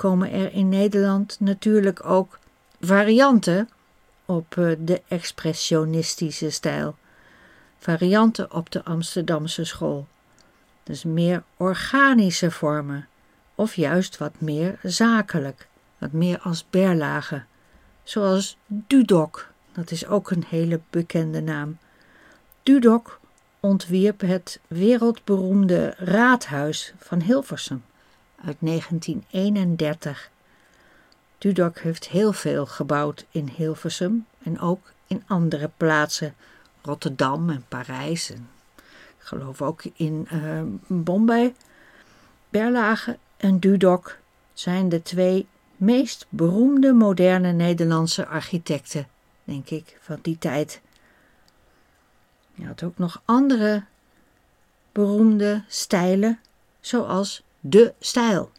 komen 0.02 0.32
er 0.32 0.54
in 0.54 0.70
Nederland 0.70 1.38
natuurlijk 1.40 2.06
ook 2.06 2.40
varianten 2.80 3.70
op 4.26 4.58
eh, 4.58 4.72
de 4.80 5.02
expressionistische 5.08 6.50
stijl. 6.50 6.96
Varianten 7.80 8.54
op 8.54 8.72
de 8.72 8.84
Amsterdamse 8.84 9.64
school. 9.64 10.08
Dus 10.84 11.04
meer 11.04 11.44
organische 11.58 12.52
vormen. 12.52 13.08
of 13.56 13.76
juist 13.76 14.18
wat 14.18 14.40
meer 14.40 14.80
zakelijk, 14.84 15.68
wat 15.98 16.12
meer 16.12 16.40
als 16.40 16.66
Berlage, 16.70 17.44
zoals 18.04 18.58
Dudok, 18.68 19.48
dat 19.74 19.92
is 19.92 20.08
ook 20.08 20.32
een 20.32 20.46
hele 20.48 20.80
bekende 20.90 21.42
naam. 21.42 21.78
Dudok 22.64 23.20
ontwierp 23.60 24.22
het 24.22 24.60
wereldberoemde 24.68 25.94
raadhuis 25.98 26.94
van 26.98 27.22
Hilversum 27.22 27.84
uit 28.46 28.58
1931. 28.60 30.32
Dudok 31.38 31.80
heeft 31.80 32.08
heel 32.08 32.34
veel 32.34 32.66
gebouwd 32.66 33.26
in 33.32 33.48
Hilversum 33.56 34.26
en 34.44 34.60
ook 34.60 34.92
in 35.08 35.24
andere 35.28 35.70
plaatsen, 35.78 36.36
Rotterdam 36.82 37.50
en 37.50 37.66
Parijs 37.68 38.30
en 38.30 38.50
ik 39.22 39.28
geloof 39.28 39.62
ook 39.62 39.84
in 39.94 40.28
uh, 40.34 40.62
Bombay. 40.88 41.56
Berlage 42.50 43.18
en 43.38 43.60
Dudok 43.60 44.18
zijn 44.54 44.90
de 44.90 45.02
twee 45.02 45.48
meest 45.78 46.26
beroemde 46.30 46.94
moderne 46.94 47.52
Nederlandse 47.52 48.28
architecten, 48.28 49.08
denk 49.44 49.70
ik, 49.70 49.98
van 50.02 50.20
die 50.22 50.38
tijd. 50.38 50.82
Je 52.54 52.66
had 52.66 52.84
ook 52.84 52.98
nog 52.98 53.22
andere 53.26 53.84
beroemde 54.92 55.64
stijlen, 55.68 56.40
zoals 56.80 57.44
de 57.62 57.94
stijl. 58.00 58.52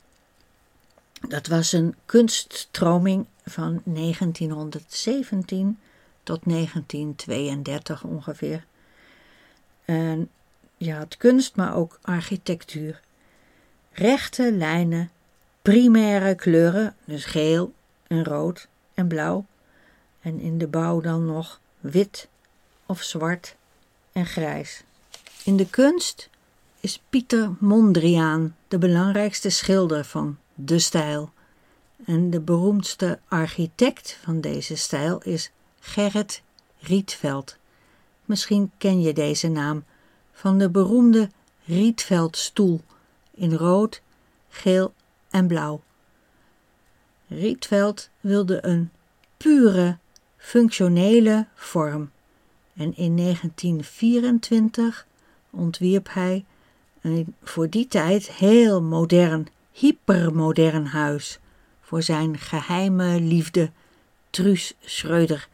Dat 1.29 1.47
was 1.47 1.73
een 1.73 1.95
kunststroming 2.07 3.27
van 3.45 3.83
1917 3.85 5.79
tot 6.23 6.41
1932 6.45 8.05
ongeveer. 8.05 8.65
En 9.85 10.31
je 10.77 10.93
had 10.93 11.17
kunst, 11.17 11.57
maar 11.57 11.77
ook 11.77 11.99
architectuur. 12.03 13.01
Rechte 13.93 14.53
lijnen, 14.53 15.11
primaire 15.63 16.35
kleuren, 16.35 16.97
dus 17.05 17.25
geel 17.25 17.75
en 18.07 18.25
rood 18.25 18.69
en 18.95 19.09
blauw. 19.09 19.47
En 20.21 20.41
in 20.41 20.59
de 20.59 20.67
bouw 20.67 21.01
dan 21.01 21.27
nog 21.27 21.61
wit 21.81 22.29
of 22.87 23.03
zwart 23.03 23.57
en 24.13 24.27
grijs. 24.27 24.83
In 25.45 25.57
de 25.57 25.71
kunst 25.71 26.29
is 26.83 27.03
Pieter 27.11 27.57
Mondriaan 27.59 28.57
de 28.69 28.79
belangrijkste 28.79 29.51
schilder 29.51 30.05
van 30.05 30.39
de 30.55 30.79
stijl. 30.79 31.33
En 32.05 32.31
de 32.31 32.41
beroemdste 32.41 33.19
architect 33.29 34.19
van 34.23 34.41
deze 34.41 34.77
stijl 34.77 35.23
is 35.23 35.51
Gerrit 35.81 36.43
Rietveld. 36.79 37.57
Misschien 38.25 38.71
ken 38.79 39.01
je 39.01 39.13
deze 39.13 39.49
naam 39.49 39.85
van 40.33 40.59
de 40.59 40.71
beroemde 40.71 41.31
Rietveldstoel 41.65 42.81
in 43.31 43.55
rood, 43.55 44.03
geel 44.49 44.95
en 45.31 45.47
blauw. 45.47 45.83
Rietveld 47.29 48.09
wilde 48.21 48.67
een 48.67 48.91
pure, 49.37 49.99
functionele 50.37 51.47
vorm 51.55 52.11
en 52.75 52.97
in 52.97 53.17
1924 53.17 55.07
ontwierp 55.51 56.09
hij 56.11 56.45
voor 57.43 57.69
die 57.69 57.89
tijd 57.89 58.31
heel 58.31 58.83
modern, 58.83 59.49
hypermodern 59.73 60.87
huis 60.87 61.39
voor 61.81 62.03
zijn 62.03 62.39
geheime 62.39 63.21
liefde 63.21 63.71
Truus 64.31 64.75
Schreuder 64.81 65.49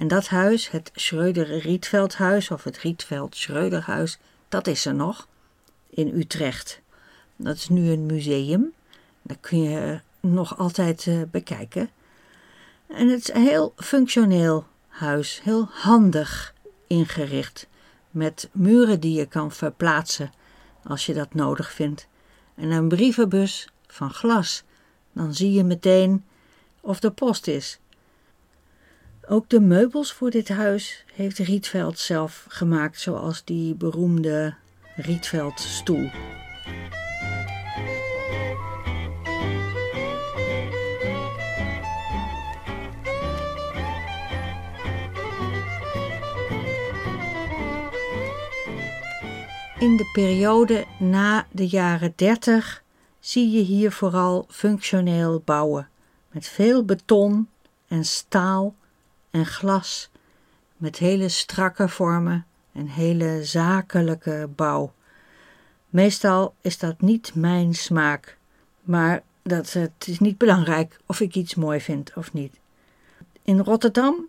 en 0.00 0.08
dat 0.08 0.28
huis, 0.28 0.70
het 0.70 0.90
Schreuder-Rietveldhuis 0.94 2.50
of 2.50 2.64
het 2.64 2.78
Rietveld-Schreuderhuis, 2.78 4.18
dat 4.48 4.66
is 4.66 4.86
er 4.86 4.94
nog 4.94 5.28
in 5.90 6.18
Utrecht. 6.18 6.80
Dat 7.36 7.56
is 7.56 7.68
nu 7.68 7.90
een 7.90 8.06
museum. 8.06 8.72
Dat 9.22 9.36
kun 9.40 9.62
je 9.62 10.00
nog 10.20 10.58
altijd 10.58 11.06
uh, 11.06 11.22
bekijken. 11.30 11.90
En 12.86 13.08
het 13.08 13.20
is 13.20 13.34
een 13.34 13.42
heel 13.42 13.72
functioneel 13.76 14.66
huis, 14.88 15.40
heel 15.42 15.68
handig 15.70 16.54
ingericht. 16.86 17.66
Met 18.10 18.48
muren 18.52 19.00
die 19.00 19.18
je 19.18 19.26
kan 19.26 19.52
verplaatsen 19.52 20.32
als 20.84 21.06
je 21.06 21.14
dat 21.14 21.34
nodig 21.34 21.72
vindt. 21.72 22.08
En 22.54 22.70
een 22.70 22.88
brievenbus 22.88 23.68
van 23.86 24.10
glas. 24.10 24.62
Dan 25.12 25.34
zie 25.34 25.52
je 25.52 25.64
meteen 25.64 26.24
of 26.80 27.00
de 27.00 27.10
post 27.10 27.46
is. 27.46 27.78
Ook 29.28 29.48
de 29.48 29.60
meubels 29.60 30.12
voor 30.12 30.30
dit 30.30 30.48
huis 30.48 31.04
heeft 31.14 31.38
Rietveld 31.38 31.98
zelf 31.98 32.44
gemaakt, 32.48 33.00
zoals 33.00 33.44
die 33.44 33.74
beroemde 33.74 34.54
Rietveldstoel. 34.96 36.10
In 49.80 49.96
de 49.96 50.10
periode 50.12 50.86
na 50.98 51.46
de 51.50 51.68
jaren 51.68 52.12
30 52.16 52.82
zie 53.20 53.50
je 53.50 53.62
hier 53.62 53.92
vooral 53.92 54.46
functioneel 54.48 55.42
bouwen, 55.44 55.88
met 56.30 56.46
veel 56.46 56.84
beton 56.84 57.48
en 57.88 58.04
staal 58.04 58.74
en 59.30 59.46
glas 59.46 60.10
met 60.76 60.96
hele 60.96 61.28
strakke 61.28 61.88
vormen 61.88 62.46
en 62.72 62.86
hele 62.86 63.44
zakelijke 63.44 64.48
bouw. 64.56 64.92
Meestal 65.88 66.54
is 66.60 66.78
dat 66.78 67.00
niet 67.00 67.34
mijn 67.34 67.74
smaak, 67.74 68.36
maar 68.82 69.22
dat, 69.42 69.72
het 69.72 70.06
is 70.06 70.18
niet 70.18 70.38
belangrijk 70.38 71.00
of 71.06 71.20
ik 71.20 71.34
iets 71.34 71.54
mooi 71.54 71.80
vind 71.80 72.12
of 72.14 72.32
niet. 72.32 72.60
In 73.42 73.58
Rotterdam, 73.58 74.28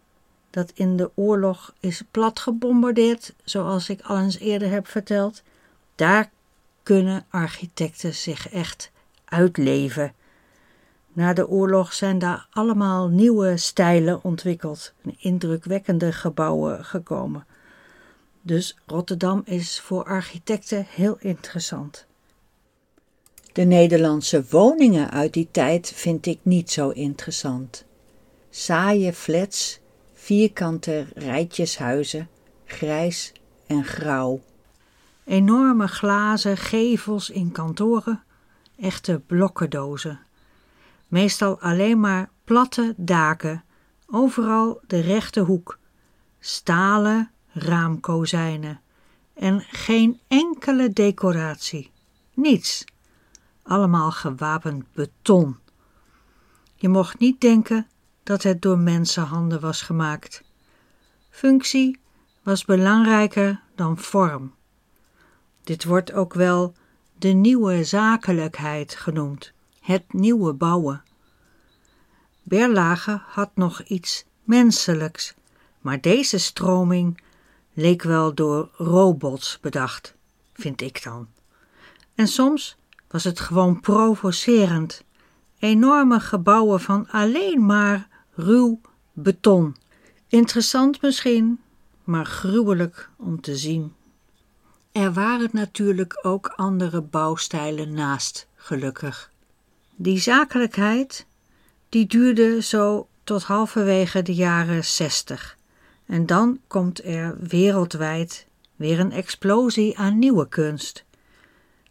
dat 0.52 0.72
in 0.74 0.98
de 0.98 1.12
oorlog 1.16 1.74
is 1.80 2.02
plat 2.12 2.40
gebombardeerd, 2.40 3.34
zoals 3.44 3.90
ik 3.90 4.02
al 4.02 4.18
eens 4.18 4.40
eerder 4.40 4.70
heb 4.70 4.88
verteld, 4.88 5.44
daar 5.96 6.32
kunnen 6.84 7.26
architecten 7.30 8.14
zich 8.14 8.50
echt 8.50 8.92
uitleven 9.26 10.14
na 11.14 11.34
de 11.34 11.48
oorlog 11.48 11.94
zijn 11.94 12.20
daar 12.20 12.48
allemaal 12.50 13.08
nieuwe 13.08 13.58
stijlen 13.58 14.24
ontwikkeld 14.24 14.94
en 15.04 15.16
indrukwekkende 15.20 16.12
gebouwen 16.12 16.86
gekomen. 16.86 17.46
Dus 18.42 18.78
Rotterdam 18.86 19.42
is 19.46 19.80
voor 19.80 20.04
architecten 20.04 20.86
heel 20.90 21.18
interessant. 21.20 22.06
De 23.54 23.62
Nederlandse 23.62 24.44
woningen 24.50 25.12
uit 25.12 25.34
die 25.34 25.48
tijd 25.52 25.92
vind 25.96 26.26
ik 26.26 26.40
niet 26.42 26.72
zo 26.72 26.90
interessant. 26.90 27.86
Saaie 28.50 29.14
flats, 29.14 29.80
vierkante 30.32 31.08
rijtjeshuizen, 31.14 32.30
grijs 32.66 33.34
en 33.68 33.84
grauw. 33.84 34.42
Enorme 35.24 35.88
glazen 35.88 36.58
gevels 36.58 37.30
in 37.30 37.52
kantoren, 37.52 38.24
echte 38.78 39.20
blokkendozen 39.28 40.20
meestal 41.08 41.60
alleen 41.60 42.00
maar 42.00 42.30
platte 42.44 42.94
daken, 42.98 43.64
overal 44.08 44.82
de 44.88 45.00
rechte 45.00 45.40
hoek, 45.40 45.78
stalen 46.40 47.32
raamkozijnen 47.48 48.82
en 49.34 49.62
geen 49.62 50.20
enkele 50.28 50.90
decoratie. 50.90 51.92
Niets. 52.34 52.84
Allemaal 53.64 54.12
gewapend 54.12 54.94
beton. 54.94 55.58
Je 56.76 56.90
mocht 56.90 57.20
niet 57.20 57.42
denken 57.42 57.88
dat 58.32 58.44
het 58.44 58.62
door 58.62 58.80
mensenhanden 58.80 59.60
was 59.60 59.82
gemaakt. 59.82 60.44
Functie 61.30 62.00
was 62.44 62.66
belangrijker 62.66 63.62
dan 63.76 63.98
vorm. 63.98 64.54
Dit 65.64 65.84
wordt 65.84 66.14
ook 66.14 66.34
wel 66.34 66.74
de 67.18 67.28
nieuwe 67.28 67.84
zakelijkheid 67.84 68.96
genoemd 68.96 69.54
het 69.82 70.14
nieuwe 70.14 70.54
bouwen. 70.54 71.04
Berlage 72.44 73.22
had 73.28 73.50
nog 73.56 73.82
iets 73.82 74.26
menselijks, 74.44 75.34
maar 75.80 76.02
deze 76.02 76.38
stroming 76.38 77.22
leek 77.74 78.04
wel 78.04 78.34
door 78.34 78.70
robots 78.78 79.60
bedacht, 79.60 80.16
vind 80.54 80.82
ik 80.82 81.04
dan. 81.04 81.28
En 82.16 82.28
soms 82.28 82.78
was 83.08 83.24
het 83.24 83.40
gewoon 83.40 83.80
provocerend. 83.80 85.04
Enorme 85.60 86.20
gebouwen 86.20 86.80
van 86.80 87.10
alleen 87.10 87.66
maar 87.66 88.10
ruw 88.34 88.82
beton. 89.14 89.76
Interessant 90.28 91.02
misschien, 91.02 91.60
maar 92.04 92.26
gruwelijk 92.26 93.10
om 93.18 93.42
te 93.42 93.56
zien. 93.56 93.94
Er 94.92 95.14
waren 95.14 95.50
natuurlijk 95.52 96.20
ook 96.22 96.48
andere 96.48 97.02
bouwstijlen 97.02 97.94
naast, 97.94 98.48
gelukkig. 98.56 99.32
Die 99.96 100.20
zakelijkheid, 100.20 101.26
die 101.90 102.08
duurde 102.08 102.62
zo 102.62 103.08
tot 103.24 103.44
halverwege 103.44 104.22
de 104.22 104.34
jaren 104.34 104.86
zestig. 104.86 105.58
En 106.06 106.26
dan 106.26 106.60
komt 106.68 107.04
er 107.04 107.38
wereldwijd 107.40 108.46
weer 108.76 109.00
een 109.00 109.12
explosie 109.12 109.98
aan 109.98 110.20
nieuwe 110.20 110.48
kunst. 110.48 111.04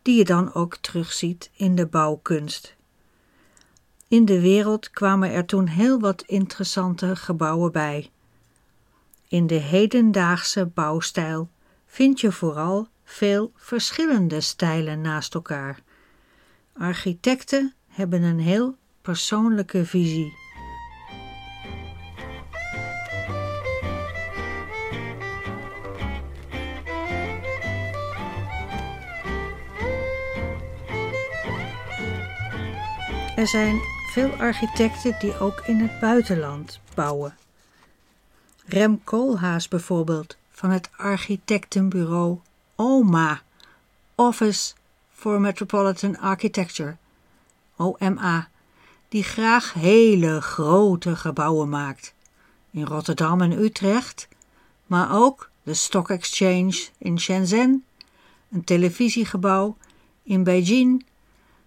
die 0.02 0.16
je 0.16 0.24
dan 0.24 0.54
ook 0.54 0.76
terugziet 0.76 1.50
in 1.56 1.74
de 1.74 1.86
bouwkunst. 1.86 2.74
In 4.10 4.24
de 4.24 4.40
wereld 4.40 4.90
kwamen 4.90 5.30
er 5.30 5.44
toen 5.44 5.66
heel 5.66 6.00
wat 6.00 6.22
interessante 6.22 7.16
gebouwen 7.16 7.72
bij. 7.72 8.10
In 9.28 9.46
de 9.46 9.54
hedendaagse 9.54 10.66
bouwstijl 10.66 11.50
vind 11.86 12.20
je 12.20 12.32
vooral 12.32 12.88
veel 13.04 13.52
verschillende 13.56 14.40
stijlen 14.40 15.00
naast 15.00 15.34
elkaar. 15.34 15.82
Architecten 16.72 17.74
hebben 17.88 18.22
een 18.22 18.38
heel 18.38 18.76
persoonlijke 19.02 19.84
visie. 19.84 20.32
Er 33.36 33.46
zijn 33.46 33.80
veel 34.10 34.30
architecten 34.30 35.16
die 35.18 35.38
ook 35.38 35.62
in 35.66 35.78
het 35.78 36.00
buitenland 36.00 36.80
bouwen. 36.94 37.36
Rem 38.66 39.04
Koolhaas 39.04 39.68
bijvoorbeeld 39.68 40.36
van 40.50 40.70
het 40.70 40.90
architectenbureau 40.96 42.38
OMA, 42.74 43.42
Office 44.14 44.74
for 45.12 45.40
Metropolitan 45.40 46.18
Architecture, 46.18 46.96
OMA, 47.76 48.48
die 49.08 49.22
graag 49.22 49.72
hele 49.72 50.40
grote 50.40 51.16
gebouwen 51.16 51.68
maakt. 51.68 52.14
In 52.70 52.84
Rotterdam 52.84 53.40
en 53.40 53.52
Utrecht, 53.52 54.28
maar 54.86 55.14
ook 55.14 55.50
de 55.62 55.74
Stock 55.74 56.10
Exchange 56.10 56.88
in 56.98 57.20
Shenzhen, 57.20 57.84
een 58.50 58.64
televisiegebouw 58.64 59.76
in 60.22 60.44
Beijing, 60.44 61.04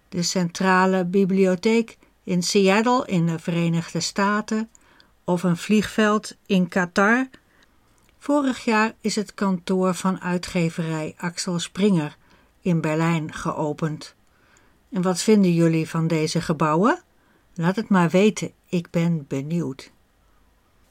de 0.08 0.22
Centrale 0.22 1.04
Bibliotheek 1.04 1.96
in 2.24 2.42
Seattle 2.42 3.06
in 3.06 3.26
de 3.26 3.38
Verenigde 3.38 4.00
Staten 4.00 4.70
of 5.24 5.42
een 5.42 5.56
vliegveld 5.56 6.36
in 6.46 6.68
Qatar. 6.68 7.28
Vorig 8.18 8.64
jaar 8.64 8.94
is 9.00 9.16
het 9.16 9.34
kantoor 9.34 9.94
van 9.94 10.20
uitgeverij 10.20 11.14
Axel 11.16 11.58
Springer 11.58 12.16
in 12.60 12.80
Berlijn 12.80 13.32
geopend. 13.32 14.14
En 14.90 15.02
wat 15.02 15.20
vinden 15.20 15.52
jullie 15.52 15.88
van 15.88 16.06
deze 16.06 16.40
gebouwen? 16.40 17.02
Laat 17.54 17.76
het 17.76 17.88
maar 17.88 18.10
weten, 18.10 18.52
ik 18.68 18.90
ben 18.90 19.24
benieuwd. 19.28 19.92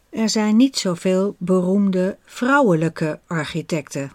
Er 0.10 0.30
zijn 0.30 0.56
niet 0.56 0.78
zoveel 0.78 1.36
beroemde 1.39 2.17
vrouwelijke 2.26 3.19
architecten. 3.28 4.12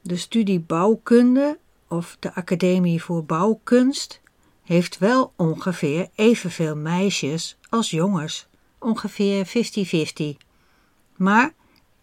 De 0.00 0.16
studie 0.16 0.60
bouwkunde 0.60 1.58
of 1.88 2.16
de 2.20 2.34
Academie 2.34 3.02
voor 3.02 3.24
Bouwkunst 3.24 4.19
heeft 4.70 4.98
wel 4.98 5.32
ongeveer 5.36 6.08
evenveel 6.14 6.76
meisjes 6.76 7.58
als 7.68 7.90
jongens, 7.90 8.46
ongeveer 8.78 9.46
50-50. 9.46 10.36
Maar 11.16 11.52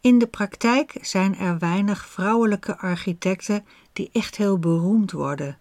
in 0.02 0.20
de 0.20 0.28
praktijk 0.28 0.98
zijn 1.02 1.36
er 1.36 1.58
weinig 1.60 2.06
vrouwelijke 2.06 2.78
architecten 2.78 3.66
die 3.94 4.10
echt 4.14 4.36
heel 4.36 4.60
beroemd 4.60 5.12
worden. 5.12 5.58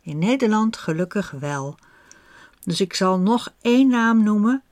In 0.00 0.18
Nederland 0.18 0.76
gelukkig 0.76 1.30
wel. 1.30 1.78
Dus 2.64 2.80
ik 2.80 2.94
zal 2.94 3.18
nog 3.18 3.52
één 3.60 3.88
naam 3.88 4.22
noemen. 4.22 4.62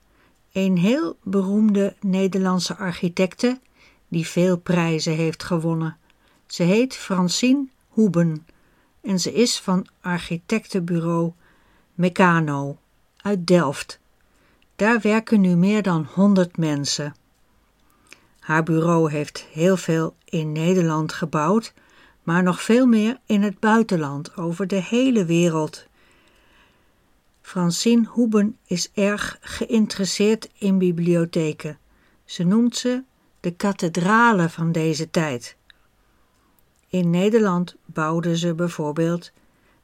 Een 0.51 0.77
heel 0.77 1.17
beroemde 1.23 1.95
Nederlandse 2.01 2.77
architecte 2.77 3.59
die 4.07 4.27
veel 4.27 4.57
prijzen 4.57 5.13
heeft 5.13 5.43
gewonnen. 5.43 5.97
Ze 6.45 6.63
heet 6.63 6.95
Francine 6.95 7.67
Hoeben 7.87 8.45
en 9.01 9.19
ze 9.19 9.33
is 9.33 9.59
van 9.59 9.87
architectenbureau 10.01 11.33
Meccano 12.01 12.77
uit 13.17 13.47
Delft. 13.47 13.99
Daar 14.75 14.99
werken 15.01 15.41
nu 15.41 15.55
meer 15.55 15.81
dan 15.81 16.07
100 16.13 16.57
mensen. 16.57 17.15
Haar 18.39 18.63
bureau 18.63 19.11
heeft 19.11 19.45
heel 19.51 19.77
veel 19.77 20.15
in 20.25 20.51
Nederland 20.51 21.13
gebouwd, 21.13 21.73
maar 22.23 22.43
nog 22.43 22.61
veel 22.61 22.85
meer 22.85 23.19
in 23.25 23.41
het 23.41 23.59
buitenland, 23.59 24.37
over 24.37 24.67
de 24.67 24.81
hele 24.81 25.25
wereld. 25.25 25.85
Francine 27.41 28.07
Hoeben 28.07 28.57
is 28.65 28.91
erg 28.93 29.37
geïnteresseerd 29.41 30.49
in 30.57 30.77
bibliotheken. 30.77 31.77
Ze 32.25 32.43
noemt 32.43 32.75
ze 32.75 33.03
de 33.39 33.51
kathedralen 33.51 34.49
van 34.49 34.71
deze 34.71 35.09
tijd. 35.09 35.55
In 36.87 37.09
Nederland 37.09 37.75
bouwde 37.85 38.37
ze 38.37 38.53
bijvoorbeeld 38.53 39.31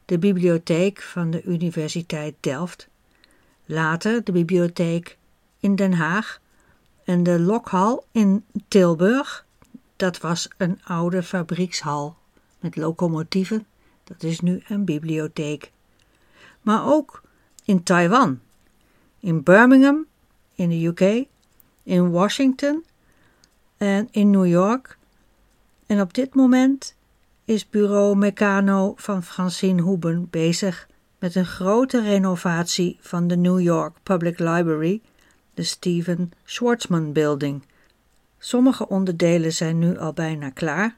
de 0.08 0.18
bibliotheek 0.18 1.02
van 1.02 1.32
de 1.32 1.44
Universiteit 1.44 2.36
Delft, 2.40 2.88
later 3.66 4.24
de 4.24 4.32
bibliotheek 4.32 5.18
in 5.60 5.76
Den 5.76 5.94
Haag 5.94 6.42
en 7.04 7.24
de 7.24 7.40
lokhal 7.40 8.06
in 8.12 8.46
Tilburg. 8.68 9.46
Dat 9.96 10.18
was 10.18 10.50
een 10.58 10.80
oude 10.84 11.24
fabriekshal 11.24 12.18
met 12.60 12.76
locomotieven, 12.76 13.66
dat 14.04 14.24
is 14.24 14.40
nu 14.40 14.62
een 14.68 14.86
bibliotheek. 14.86 15.72
Maar 16.62 16.86
ook 16.86 17.22
in 17.64 17.84
Taiwan, 17.84 18.40
in 19.20 19.44
Birmingham, 19.44 20.06
in 20.56 20.70
de 20.70 20.86
UK, 20.86 21.28
in 21.84 22.12
Washington 22.12 22.86
en 23.78 24.08
in 24.12 24.30
New 24.30 24.48
York. 24.48 24.98
En 25.86 26.02
op 26.02 26.14
dit 26.14 26.36
moment 26.36 26.96
is 27.48 27.70
bureau 27.70 28.16
Meccano 28.16 28.94
van 28.96 29.24
Francine 29.24 29.82
Hoeben 29.82 30.28
bezig 30.30 30.88
met 31.20 31.36
een 31.36 31.46
grote 31.46 32.02
renovatie 32.02 32.98
van 33.02 33.28
de 33.28 33.38
New 33.38 33.60
York 33.60 33.96
Public 34.04 34.40
Library, 34.40 35.02
de 35.54 35.64
Stephen 35.64 36.32
Schwarzman 36.44 37.14
Building. 37.14 37.64
Sommige 38.40 38.88
onderdelen 38.88 39.54
zijn 39.54 39.80
nu 39.80 39.98
al 39.98 40.14
bijna 40.14 40.50
klaar, 40.50 40.98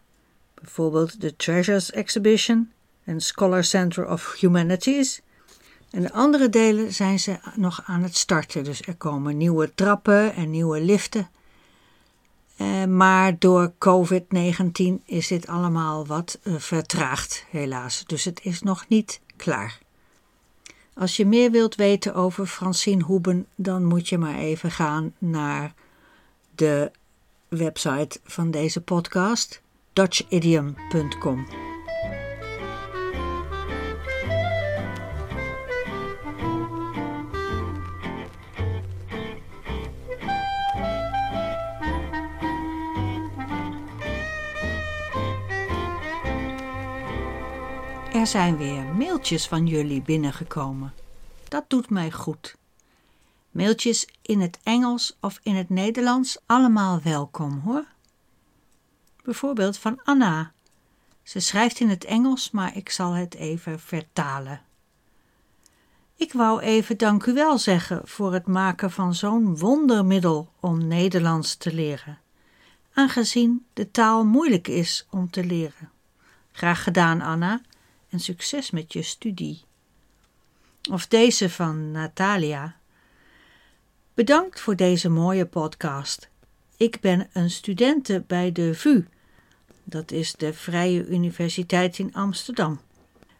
bijvoorbeeld 0.53 1.21
de 1.21 1.35
Treasures 1.35 1.91
Exhibition 1.91 2.71
en 3.03 3.21
Scholar 3.21 3.63
Center 3.63 4.09
of 4.09 4.35
Humanities. 4.39 5.21
En 5.91 6.01
de 6.01 6.11
andere 6.11 6.49
delen 6.49 6.93
zijn 6.93 7.19
ze 7.19 7.39
nog 7.55 7.81
aan 7.85 8.03
het 8.03 8.15
starten, 8.15 8.63
dus 8.63 8.81
er 8.81 8.95
komen 8.95 9.37
nieuwe 9.37 9.71
trappen 9.75 10.35
en 10.35 10.49
nieuwe 10.49 10.81
liften 10.81 11.29
eh, 12.59 12.85
maar 12.85 13.39
door 13.39 13.71
COVID-19 13.73 15.05
is 15.05 15.27
dit 15.27 15.47
allemaal 15.47 16.05
wat 16.05 16.39
uh, 16.43 16.53
vertraagd, 16.57 17.45
helaas. 17.49 18.03
Dus 18.05 18.23
het 18.23 18.39
is 18.43 18.61
nog 18.61 18.85
niet 18.87 19.21
klaar. 19.35 19.79
Als 20.93 21.17
je 21.17 21.25
meer 21.25 21.51
wilt 21.51 21.75
weten 21.75 22.13
over 22.13 22.45
Francine 22.45 23.03
Hoeben, 23.03 23.45
dan 23.55 23.85
moet 23.85 24.09
je 24.09 24.17
maar 24.17 24.37
even 24.37 24.71
gaan 24.71 25.13
naar 25.17 25.73
de 26.55 26.91
website 27.47 28.19
van 28.23 28.51
deze 28.51 28.81
podcast, 28.81 29.61
dutchidiom.com. 29.93 31.68
Er 48.19 48.27
zijn 48.27 48.57
weer 48.57 48.83
mailtjes 48.83 49.47
van 49.47 49.67
jullie 49.67 50.01
binnengekomen. 50.01 50.93
Dat 51.47 51.65
doet 51.67 51.89
mij 51.89 52.11
goed. 52.11 52.55
Mailtjes 53.51 54.07
in 54.21 54.41
het 54.41 54.59
Engels 54.63 55.17
of 55.21 55.39
in 55.43 55.55
het 55.55 55.69
Nederlands, 55.69 56.37
allemaal 56.45 57.01
welkom 57.03 57.59
hoor. 57.59 57.85
Bijvoorbeeld 59.23 59.77
van 59.77 59.99
Anna. 60.03 60.51
Ze 61.23 61.39
schrijft 61.39 61.79
in 61.79 61.89
het 61.89 62.05
Engels, 62.05 62.51
maar 62.51 62.77
ik 62.77 62.89
zal 62.89 63.11
het 63.11 63.35
even 63.35 63.79
vertalen. 63.79 64.61
Ik 66.15 66.33
wou 66.33 66.61
even 66.61 66.97
dank 66.97 67.25
u 67.25 67.33
wel 67.33 67.57
zeggen 67.57 68.01
voor 68.07 68.33
het 68.33 68.47
maken 68.47 68.91
van 68.91 69.15
zo'n 69.15 69.57
wondermiddel 69.57 70.49
om 70.59 70.87
Nederlands 70.87 71.55
te 71.55 71.73
leren, 71.73 72.19
aangezien 72.93 73.65
de 73.73 73.91
taal 73.91 74.25
moeilijk 74.25 74.67
is 74.67 75.07
om 75.09 75.29
te 75.29 75.45
leren. 75.45 75.91
Graag 76.51 76.83
gedaan, 76.83 77.21
Anna 77.21 77.61
en 78.09 78.19
succes 78.19 78.71
met 78.71 78.93
je 78.93 79.01
studie. 79.01 79.61
Of 80.91 81.07
deze 81.07 81.49
van 81.49 81.91
Natalia. 81.91 82.75
Bedankt 84.13 84.59
voor 84.59 84.75
deze 84.75 85.09
mooie 85.09 85.45
podcast. 85.45 86.29
Ik 86.77 86.99
ben 86.99 87.29
een 87.33 87.49
studente 87.49 88.23
bij 88.27 88.51
de 88.51 88.73
VU, 88.73 89.05
dat 89.83 90.11
is 90.11 90.33
de 90.33 90.53
Vrije 90.53 91.05
Universiteit 91.05 91.99
in 91.99 92.13
Amsterdam. 92.13 92.79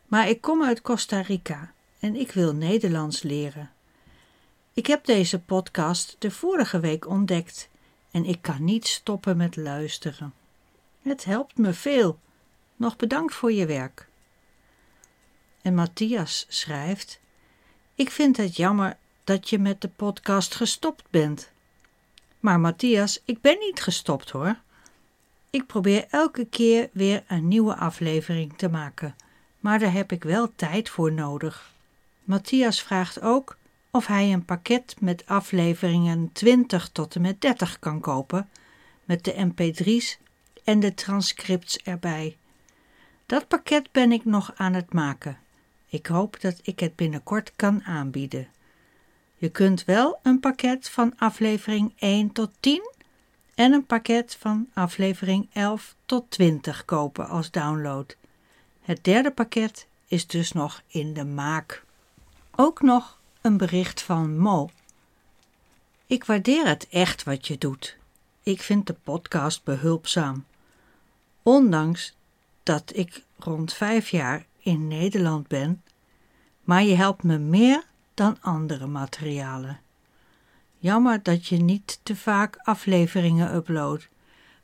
Maar 0.07 0.29
ik 0.29 0.41
kom 0.41 0.63
uit 0.63 0.81
Costa 0.81 1.21
Rica 1.21 1.73
en 1.99 2.15
ik 2.15 2.31
wil 2.31 2.53
Nederlands 2.53 3.21
leren. 3.21 3.71
Ik 4.73 4.87
heb 4.87 5.05
deze 5.05 5.39
podcast 5.39 6.15
de 6.19 6.31
vorige 6.31 6.79
week 6.79 7.07
ontdekt 7.07 7.69
en 8.11 8.25
ik 8.25 8.41
kan 8.41 8.63
niet 8.63 8.87
stoppen 8.87 9.37
met 9.37 9.55
luisteren. 9.55 10.33
Het 11.01 11.25
helpt 11.25 11.57
me 11.57 11.73
veel. 11.73 12.19
Nog 12.75 12.95
bedankt 12.95 13.33
voor 13.33 13.51
je 13.51 13.65
werk. 13.65 14.08
Matthias 15.71 16.45
schrijft: 16.47 17.19
Ik 17.95 18.11
vind 18.11 18.37
het 18.37 18.55
jammer 18.55 18.97
dat 19.23 19.49
je 19.49 19.59
met 19.59 19.81
de 19.81 19.87
podcast 19.87 20.55
gestopt 20.55 21.03
bent. 21.09 21.51
Maar 22.39 22.59
Matthias, 22.59 23.21
ik 23.25 23.41
ben 23.41 23.59
niet 23.59 23.81
gestopt 23.81 24.29
hoor. 24.29 24.55
Ik 25.49 25.65
probeer 25.65 26.05
elke 26.09 26.45
keer 26.45 26.89
weer 26.91 27.23
een 27.27 27.47
nieuwe 27.47 27.75
aflevering 27.75 28.57
te 28.57 28.69
maken, 28.69 29.15
maar 29.59 29.79
daar 29.79 29.93
heb 29.93 30.11
ik 30.11 30.23
wel 30.23 30.51
tijd 30.55 30.89
voor 30.89 31.11
nodig. 31.11 31.73
Matthias 32.23 32.81
vraagt 32.81 33.21
ook 33.21 33.57
of 33.91 34.07
hij 34.07 34.33
een 34.33 34.45
pakket 34.45 34.95
met 34.99 35.25
afleveringen 35.25 36.31
20 36.31 36.89
tot 36.89 37.15
en 37.15 37.21
met 37.21 37.41
30 37.41 37.79
kan 37.79 37.99
kopen, 37.99 38.49
met 39.03 39.23
de 39.23 39.33
mp3's 39.33 40.17
en 40.63 40.79
de 40.79 40.93
transcripts 40.93 41.77
erbij. 41.77 42.37
Dat 43.25 43.47
pakket 43.47 43.91
ben 43.91 44.11
ik 44.11 44.25
nog 44.25 44.51
aan 44.55 44.73
het 44.73 44.93
maken. 44.93 45.37
Ik 45.89 46.05
hoop 46.05 46.41
dat 46.41 46.59
ik 46.61 46.79
het 46.79 46.95
binnenkort 46.95 47.53
kan 47.55 47.83
aanbieden. 47.83 48.47
Je 49.35 49.49
kunt 49.49 49.85
wel 49.85 50.19
een 50.23 50.39
pakket 50.39 50.89
van 50.89 51.13
aflevering 51.17 51.93
1 51.97 52.31
tot 52.31 52.51
10 52.59 52.91
en 53.55 53.73
een 53.73 53.85
pakket 53.85 54.35
van 54.39 54.69
aflevering 54.73 55.49
11 55.53 55.95
tot 56.05 56.31
20 56.31 56.85
kopen 56.85 57.27
als 57.27 57.51
download. 57.51 58.17
Het 58.81 59.03
derde 59.03 59.31
pakket 59.31 59.87
is 60.07 60.27
dus 60.27 60.51
nog 60.51 60.81
in 60.87 61.13
de 61.13 61.25
maak. 61.25 61.83
Ook 62.55 62.81
nog 62.81 63.19
een 63.41 63.57
bericht 63.57 64.01
van 64.01 64.37
Mo. 64.37 64.69
Ik 66.07 66.23
waardeer 66.25 66.67
het 66.67 66.87
echt 66.89 67.23
wat 67.23 67.47
je 67.47 67.57
doet. 67.57 67.97
Ik 68.43 68.61
vind 68.61 68.87
de 68.87 68.95
podcast 69.03 69.63
behulpzaam. 69.63 70.45
Ondanks 71.43 72.15
dat 72.63 72.91
ik 72.95 73.23
rond 73.37 73.73
vijf 73.73 74.09
jaar 74.09 74.45
in 74.69 74.87
Nederland 74.87 75.47
ben, 75.47 75.83
maar 76.63 76.83
je 76.83 76.95
helpt 76.95 77.23
me 77.23 77.37
meer 77.37 77.83
dan 78.13 78.37
andere 78.41 78.87
materialen. 78.87 79.79
Jammer 80.77 81.23
dat 81.23 81.47
je 81.47 81.57
niet 81.57 81.99
te 82.03 82.15
vaak 82.15 82.57
afleveringen 82.57 83.55
uploadt. 83.55 84.09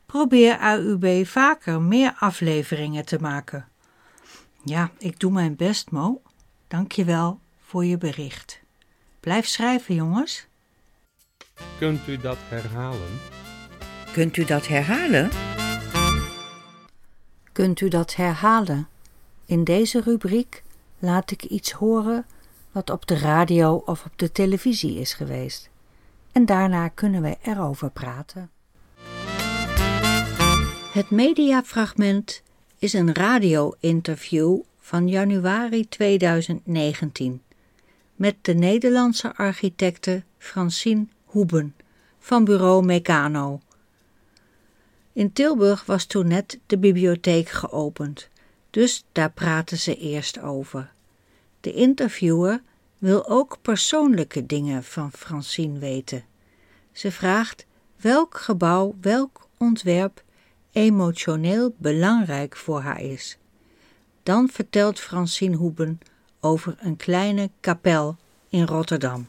Probeer 0.06 0.60
AUB 0.60 1.26
vaker 1.26 1.82
meer 1.82 2.16
afleveringen 2.20 3.06
te 3.06 3.18
maken. 3.20 3.68
Ja, 4.64 4.92
ik 4.98 5.20
doe 5.20 5.32
mijn 5.32 5.56
best, 5.56 5.92
Mo. 5.92 6.22
Dank 6.68 6.92
je 6.92 7.04
wel 7.04 7.40
voor 7.60 7.86
je 7.86 7.98
bericht. 7.98 8.62
Blijf 9.20 9.46
schrijven, 9.46 9.96
jongens. 9.96 10.48
Kunt 11.78 12.08
u 12.08 12.18
dat 12.18 12.38
herhalen? 12.50 13.20
Kunt 14.12 14.38
u 14.38 14.46
dat 14.46 14.68
herhalen? 14.68 15.30
Kunt 17.52 17.82
u 17.82 17.88
dat 17.88 18.16
herhalen? 18.16 18.88
In 19.46 19.64
deze 19.64 20.02
rubriek 20.02 20.64
laat 21.00 21.32
ik 21.32 21.44
iets 21.44 21.72
horen 21.72 22.26
wat 22.72 22.90
op 22.90 23.08
de 23.08 23.18
radio 23.18 23.84
of 23.86 24.06
op 24.06 24.12
de 24.16 24.32
televisie 24.32 25.00
is 25.00 25.14
geweest. 25.14 25.70
En 26.32 26.46
daarna 26.46 26.88
kunnen 26.88 27.22
we 27.22 27.38
erover 27.42 27.90
praten. 27.90 28.50
Het 30.92 31.10
mediafragment 31.10 32.42
is 32.78 32.94
een 32.94 33.14
radio-interview 33.14 34.60
van 34.80 35.08
januari 35.08 35.88
2019 35.90 37.42
met 38.16 38.36
de 38.42 38.54
Nederlandse 38.54 39.36
architecte 39.36 40.24
Francine 40.38 41.06
Hoeben 41.26 41.76
van 42.20 42.44
bureau 42.44 42.86
Meccano. 42.86 43.60
In 45.14 45.34
Tilburg 45.34 45.86
was 45.86 46.06
toen 46.06 46.28
net 46.28 46.60
de 46.66 46.78
bibliotheek 46.78 47.50
geopend, 47.50 48.30
dus 48.76 49.06
daar 49.12 49.32
praten 49.32 49.78
ze 49.78 49.98
eerst 49.98 50.40
over. 50.40 50.92
De 51.62 51.74
interviewer 51.74 52.62
wil 52.98 53.28
ook 53.28 53.58
persoonlijke 53.62 54.46
dingen 54.46 54.84
van 54.84 55.12
Francine 55.12 55.80
weten. 55.80 56.24
Ze 56.92 57.12
vraagt 57.12 57.66
welk 58.02 58.38
gebouw, 58.38 58.96
welk 59.02 59.48
ontwerp 59.58 60.24
emotioneel 60.72 61.76
belangrijk 61.78 62.56
voor 62.56 62.80
haar 62.80 63.02
is. 63.02 63.38
Dan 64.24 64.50
vertelt 64.50 65.00
Francine 65.00 65.56
Hoeben 65.56 66.00
over 66.40 66.76
een 66.80 66.98
kleine 66.98 67.50
kapel 67.60 68.18
in 68.50 68.66
Rotterdam. 68.66 69.28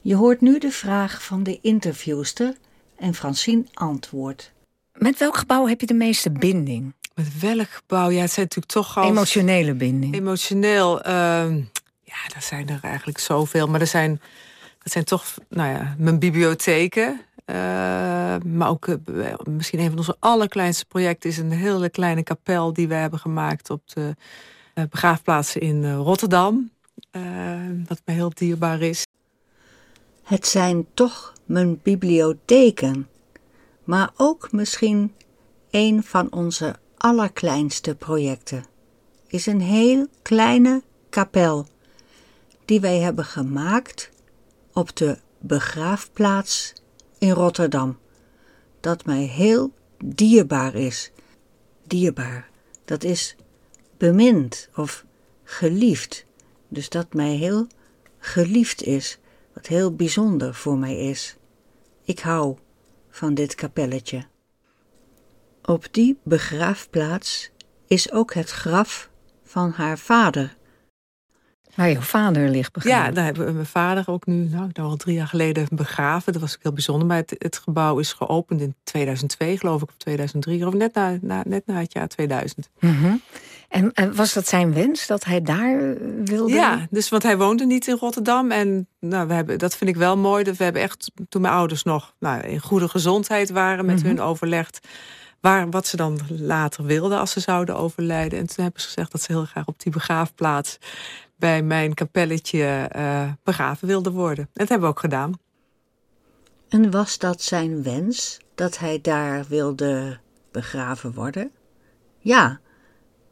Je 0.00 0.14
hoort 0.14 0.40
nu 0.40 0.58
de 0.58 0.70
vraag 0.70 1.24
van 1.24 1.42
de 1.42 1.58
interviewster 1.62 2.56
en 2.96 3.14
Francine 3.14 3.64
antwoordt. 3.72 4.52
Met 4.92 5.18
welk 5.18 5.36
gebouw 5.36 5.66
heb 5.66 5.80
je 5.80 5.86
de 5.86 5.94
meeste 5.94 6.30
binding? 6.30 6.94
Met 7.14 7.40
welk 7.40 7.68
gebouw? 7.68 8.10
Ja, 8.10 8.20
het 8.20 8.30
zijn 8.30 8.46
natuurlijk 8.46 8.72
toch 8.72 8.98
al... 8.98 9.04
Emotionele 9.04 9.74
binding. 9.74 10.14
Emotioneel. 10.14 10.98
Uh, 10.98 11.56
ja, 12.02 12.16
er 12.34 12.42
zijn 12.42 12.68
er 12.68 12.78
eigenlijk 12.82 13.18
zoveel. 13.18 13.66
Maar 13.66 13.80
er 13.80 13.86
zijn, 13.86 14.20
dat 14.82 14.92
zijn 14.92 15.04
toch, 15.04 15.34
nou 15.48 15.70
ja, 15.70 15.94
mijn 15.98 16.18
bibliotheken. 16.18 17.20
Uh, 17.46 17.56
maar 18.44 18.68
ook 18.68 18.86
uh, 18.86 19.34
misschien 19.44 19.78
een 19.78 19.88
van 19.88 19.98
onze 19.98 20.16
allerkleinste 20.18 20.84
projecten 20.86 21.30
is 21.30 21.38
een 21.38 21.50
hele 21.50 21.88
kleine 21.88 22.22
kapel 22.22 22.72
die 22.72 22.88
we 22.88 22.94
hebben 22.94 23.18
gemaakt 23.18 23.70
op 23.70 23.82
de 23.84 24.16
uh, 24.74 24.84
begraafplaats 24.90 25.56
in 25.56 25.94
Rotterdam. 25.94 26.70
wat 27.86 28.00
me 28.04 28.12
heel 28.12 28.30
dierbaar 28.34 28.80
is. 28.80 29.06
Het 30.22 30.46
zijn 30.46 30.86
toch 30.94 31.32
mijn 31.44 31.80
bibliotheken, 31.82 33.08
maar 33.84 34.10
ook 34.16 34.52
misschien 34.52 35.14
een 35.70 36.02
van 36.02 36.32
onze 36.32 36.76
allerkleinste 37.04 37.94
projecten. 37.94 38.64
Is 39.26 39.46
een 39.46 39.60
heel 39.60 40.06
kleine 40.22 40.82
kapel 41.10 41.66
die 42.64 42.80
wij 42.80 42.98
hebben 42.98 43.24
gemaakt 43.24 44.10
op 44.72 44.96
de 44.96 45.18
begraafplaats 45.38 46.72
in 47.18 47.30
Rotterdam, 47.30 47.98
dat 48.80 49.04
mij 49.04 49.22
heel 49.22 49.72
dierbaar 50.04 50.74
is. 50.74 51.12
Dierbaar, 51.86 52.50
dat 52.84 53.04
is 53.04 53.36
bemind 53.96 54.68
of 54.74 55.04
geliefd, 55.42 56.24
dus 56.68 56.88
dat 56.88 57.14
mij 57.14 57.34
heel 57.34 57.66
geliefd 58.18 58.82
is, 58.82 59.18
wat 59.52 59.66
heel 59.66 59.94
bijzonder 59.94 60.54
voor 60.54 60.78
mij 60.78 60.96
is. 60.96 61.36
Ik 62.04 62.18
hou 62.20 62.56
van 63.10 63.34
dit 63.34 63.54
kapelletje. 63.54 64.26
Op 65.64 65.86
die 65.90 66.18
begraafplaats 66.24 67.50
is 67.86 68.12
ook 68.12 68.34
het 68.34 68.50
graf 68.50 69.10
van 69.44 69.70
haar 69.70 69.98
vader 69.98 70.56
Waar 71.74 71.90
jouw 71.90 72.00
vader 72.00 72.48
ligt 72.48 72.72
begraven. 72.72 73.04
Ja, 73.04 73.10
daar 73.10 73.24
hebben 73.24 73.46
we 73.46 73.52
mijn 73.52 73.66
vader 73.66 74.04
ook 74.06 74.26
nu, 74.26 74.34
nou, 74.34 74.68
nou 74.72 74.88
al 74.88 74.96
drie 74.96 75.14
jaar 75.14 75.26
geleden 75.26 75.66
begraven. 75.70 76.32
Dat 76.32 76.42
was 76.42 76.54
ook 76.54 76.62
heel 76.62 76.72
bijzonder. 76.72 77.06
Maar 77.06 77.16
het, 77.16 77.34
het, 77.38 77.58
gebouw 77.58 77.98
is 77.98 78.12
geopend 78.12 78.60
in 78.60 78.74
2002, 78.84 79.58
geloof 79.58 79.82
ik, 79.82 79.88
of 79.88 79.96
2003. 79.96 80.66
Of 80.66 80.74
net 80.74 80.94
na, 80.94 81.18
na 81.20 81.42
net 81.46 81.66
na 81.66 81.74
het 81.74 81.92
jaar 81.92 82.08
2000. 82.08 82.70
Mm 82.80 83.22
en, 83.68 83.92
en, 83.92 84.14
was 84.14 84.32
dat 84.32 84.48
zijn 84.48 84.74
wens, 84.74 85.06
dat 85.06 85.24
hij 85.24 85.42
daar 85.42 85.78
eh, 85.78 85.96
wilde? 86.24 86.54
Ja, 86.54 86.86
dus, 86.90 87.08
want 87.08 87.22
hij 87.22 87.38
woonde 87.38 87.66
niet 87.66 87.88
in 87.88 87.96
Rotterdam. 87.96 88.50
En 88.50 88.88
nou, 89.00 89.28
we 89.28 89.34
hebben, 89.34 89.58
dat 89.58 89.76
vind 89.76 89.90
ik 89.90 89.96
wel 89.96 90.16
mooi. 90.16 90.44
Dat 90.44 90.56
we 90.56 90.64
hebben 90.64 90.82
echt, 90.82 91.10
toen 91.28 91.42
mijn 91.42 91.54
ouders 91.54 91.82
nog 91.82 92.14
nou, 92.18 92.42
in 92.42 92.60
goede 92.60 92.88
gezondheid 92.88 93.50
waren... 93.50 93.86
met 93.86 93.98
mhm. 93.98 94.06
hun 94.06 94.20
overlegd 94.20 94.88
waar, 95.44 95.70
wat 95.70 95.86
ze 95.86 95.96
dan 95.96 96.20
later 96.28 96.84
wilden 96.84 97.18
als 97.18 97.30
ze 97.30 97.40
zouden 97.40 97.76
overlijden. 97.76 98.38
En 98.38 98.46
toen 98.46 98.64
hebben 98.64 98.82
ze 98.82 98.86
gezegd 98.86 99.12
dat 99.12 99.22
ze 99.22 99.32
heel 99.32 99.44
graag 99.44 99.66
op 99.66 99.80
die 99.80 99.92
begraafplaats 99.92 100.78
bij 101.36 101.62
mijn 101.62 101.94
kapelletje 101.94 102.90
uh, 102.96 103.32
begraven 103.42 103.88
wilde 103.88 104.10
worden. 104.10 104.44
En 104.44 104.50
dat 104.52 104.68
hebben 104.68 104.88
we 104.88 104.94
ook 104.94 105.00
gedaan. 105.00 105.32
En 106.68 106.90
was 106.90 107.18
dat 107.18 107.42
zijn 107.42 107.82
wens 107.82 108.38
dat 108.54 108.78
hij 108.78 109.00
daar 109.00 109.44
wilde 109.48 110.18
begraven 110.50 111.12
worden? 111.12 111.50
Ja, 112.18 112.60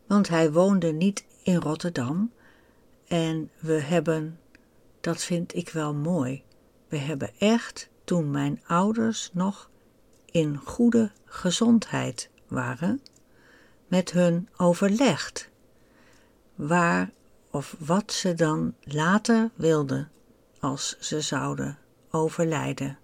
want 0.07 0.29
hij 0.29 0.53
woonde 0.53 0.93
niet 0.93 1.25
in 1.43 1.57
Rotterdam 1.57 2.33
en 3.09 3.51
we 3.59 3.81
hebben, 3.81 4.39
dat 5.01 5.23
vind 5.23 5.55
ik 5.55 5.69
wel 5.69 5.95
mooi, 5.95 6.43
we 6.89 6.97
hebben 6.97 7.31
echt 7.39 7.89
toen 8.05 8.31
mijn 8.31 8.61
ouders 8.67 9.31
nog 9.33 9.71
in 10.33 10.57
goede 10.57 11.11
gezondheid 11.25 12.31
waren, 12.49 13.01
met 13.87 14.11
hun 14.11 14.49
overlegd 14.57 15.51
waar 16.55 17.11
of 17.51 17.77
wat 17.79 18.13
ze 18.13 18.35
dan 18.35 18.75
later 18.83 19.51
wilden 19.55 20.11
als 20.61 20.97
ze 21.01 21.21
zouden 21.21 21.79
overlijden. 22.11 22.99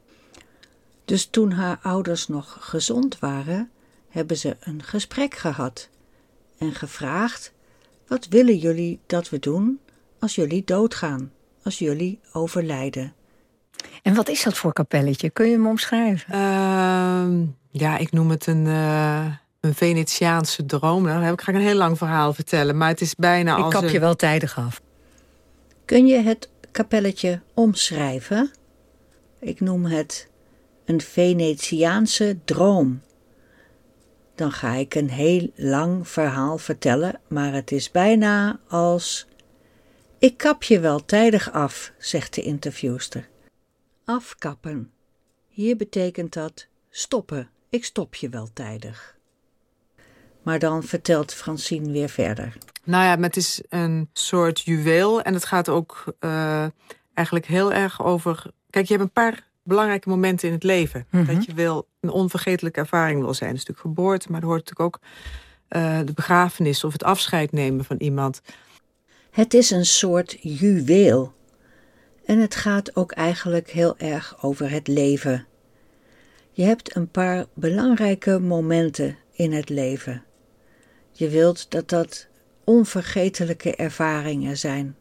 Dus 1.05 1.27
toen 1.27 1.53
haar 1.53 1.79
ouders 1.83 2.29
nog 2.29 2.57
gezond 2.61 3.19
waren, 3.19 3.71
hebben 4.09 4.37
ze 4.37 4.57
een 4.61 4.83
gesprek 4.83 5.35
gehad 5.35 5.89
en 6.59 6.75
gevraagd: 6.75 7.53
Wat 8.07 8.27
willen 8.27 8.57
jullie 8.57 9.01
dat 9.07 9.29
we 9.29 9.39
doen 9.39 9.81
als 10.19 10.35
jullie 10.35 10.65
doodgaan, 10.65 11.33
als 11.63 11.79
jullie 11.79 12.21
overlijden? 12.33 13.15
En 14.03 14.15
wat 14.15 14.29
is 14.29 14.43
dat 14.43 14.57
voor 14.57 14.73
kapelletje? 14.73 15.31
Kun 15.31 15.47
je 15.47 15.53
hem 15.53 15.67
omschrijven? 15.67 16.35
Uh, 16.35 17.49
ja, 17.71 17.99
ik 17.99 18.13
noem 18.13 18.31
het 18.31 18.47
een. 18.47 18.67
Uh 18.67 19.27
een 19.61 19.75
Venetiaanse 19.75 20.67
droom. 20.67 21.03
Nou, 21.03 21.25
dan 21.25 21.39
ga 21.39 21.51
ik 21.51 21.57
een 21.57 21.61
heel 21.63 21.75
lang 21.75 21.99
verhaal 21.99 22.33
vertellen. 22.33 22.77
Maar 22.77 22.89
het 22.89 23.01
is 23.01 23.15
bijna 23.15 23.57
Ik 23.57 23.65
als 23.65 23.73
kap 23.75 23.83
je 23.83 23.95
een- 23.95 24.01
wel 24.01 24.17
tijdig 24.17 24.59
af. 24.59 24.81
Kun 25.85 26.07
je 26.07 26.19
het 26.19 26.49
kapelletje 26.73 27.41
omschrijven? 27.55 28.51
Ik 29.41 29.61
noem 29.61 29.85
het 29.85 30.29
een 30.85 31.01
Venetiaanse 31.01 32.39
droom. 32.45 33.01
Dan 34.35 34.53
ga 34.53 34.73
ik 34.75 34.95
een 34.95 35.11
heel 35.11 35.49
lang 35.57 36.09
verhaal 36.09 36.59
vertellen, 36.59 37.21
maar 37.29 37.53
het 37.53 37.73
is 37.73 37.91
bijna 37.91 38.59
als. 38.69 39.27
Ik 40.19 40.37
kap 40.37 40.63
je 40.63 40.81
wel 40.81 41.05
tijdig 41.05 41.53
af, 41.53 41.93
zegt 41.99 42.35
de 42.35 42.43
interviewster. 42.43 43.29
Afkappen. 44.09 44.91
Hier 45.49 45.77
betekent 45.77 46.33
dat 46.33 46.67
stoppen. 46.91 47.49
Ik 47.69 47.85
stop 47.85 48.15
je 48.15 48.29
wel 48.29 48.49
tijdig. 48.53 49.17
Maar 50.43 50.59
dan 50.59 50.83
vertelt 50.83 51.35
Francine 51.35 51.91
weer 51.91 52.09
verder. 52.09 52.57
Nou 52.85 53.05
ja, 53.05 53.17
maar 53.17 53.25
het 53.25 53.37
is 53.37 53.63
een 53.69 54.09
soort 54.13 54.61
juweel. 54.61 55.23
En 55.23 55.35
het 55.35 55.45
gaat 55.45 55.69
ook 55.69 56.05
eh, 56.19 56.67
eigenlijk 57.15 57.47
heel 57.47 57.73
erg 57.73 58.05
over... 58.05 58.43
Kijk, 58.71 58.87
je 58.87 58.93
hebt 58.93 59.07
een 59.07 59.13
paar 59.13 59.47
belangrijke 59.63 60.09
momenten 60.09 60.49
in 60.49 60.55
het 60.55 60.63
leven. 60.63 61.07
Mhm. 61.11 61.35
Dat 61.35 61.45
je 61.45 61.55
wil 61.55 61.89
een 62.01 62.11
onvergetelijke 62.11 62.81
ervaring 62.81 63.21
wil 63.21 63.35
zijn. 63.35 63.51
Dat 63.51 63.59
is 63.59 63.67
natuurlijk 63.67 63.97
geboorte, 63.97 64.31
maar 64.31 64.41
er 64.41 64.47
hoort 64.47 64.69
natuurlijk 64.69 64.97
ook 64.97 65.01
eh, 65.69 65.99
de 66.05 66.13
begrafenis... 66.13 66.85
of 66.85 66.93
het 66.93 67.05
afscheid 67.05 67.53
nemen 67.53 67.85
van 67.85 67.97
iemand. 67.97 68.41
Het 69.31 69.55
is 69.55 69.71
een 69.71 69.87
soort 69.87 70.37
juweel. 70.41 71.37
En 72.29 72.39
het 72.39 72.55
gaat 72.55 72.97
ook 72.97 73.13
eigenlijk 73.13 73.71
heel 73.71 73.97
erg 73.99 74.43
over 74.43 74.71
het 74.71 74.89
leven. 74.89 75.47
Je 76.51 76.63
hebt 76.63 76.97
een 76.97 77.11
paar 77.11 77.47
belangrijke 77.55 78.39
momenten 78.39 79.17
in 79.33 79.53
het 79.53 79.69
leven. 79.69 80.25
Je 81.13 81.29
wilt 81.29 81.71
dat 81.71 81.89
dat 81.89 82.27
onvergetelijke 82.65 83.77
ervaringen 83.77 84.59
zijn. 84.59 84.97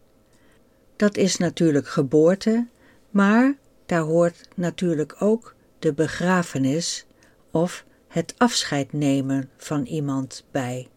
Dat 0.96 1.18
is 1.18 1.38
natuurlijk 1.38 1.88
geboorte, 1.88 2.68
maar 3.10 3.56
daar 3.86 4.02
hoort 4.02 4.48
natuurlijk 4.56 5.16
ook 5.20 5.56
de 5.80 5.94
begrafenis 5.94 7.06
of 7.52 7.86
het 8.08 8.34
afscheid 8.38 8.94
nemen 8.94 9.50
van 9.58 9.86
iemand 9.86 10.46
bij. 10.52 10.88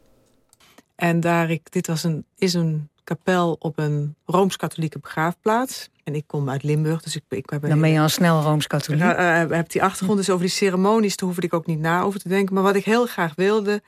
En 0.95 1.21
daar 1.21 1.51
ik, 1.51 1.73
dit 1.73 1.87
was 1.87 2.05
een, 2.05 2.25
is 2.37 2.55
een 2.55 2.89
kapel 3.17 3.57
op 3.59 3.79
een 3.79 4.15
Rooms-Katholieke 4.25 4.99
begraafplaats. 4.99 5.91
En 6.05 6.15
ik 6.15 6.25
kom 6.27 6.51
uit 6.51 6.63
Limburg, 6.63 7.03
dus 7.03 7.17
ik, 7.17 7.23
ik 7.29 7.51
heb 7.51 7.63
een 7.63 7.69
Dan 7.69 7.81
ben 7.81 7.91
je 7.91 8.01
al 8.01 8.09
snel 8.09 8.43
Rooms-Katholiek. 8.43 9.03
Eh, 9.03 9.49
heb 9.49 9.71
die 9.71 9.83
achtergrond, 9.83 10.19
dus 10.19 10.31
over 10.31 10.45
die 10.45 10.55
ceremonies, 10.55 11.17
daar 11.17 11.29
hoefde 11.29 11.47
ik 11.47 11.55
ook 11.55 11.67
niet 11.67 11.79
na 11.79 12.03
over 12.03 12.21
te 12.21 12.29
denken. 12.29 12.55
Maar 12.55 12.63
wat 12.63 12.75
ik 12.77 12.85
heel 12.85 13.07
graag 13.07 13.35
wilde, 13.35 13.83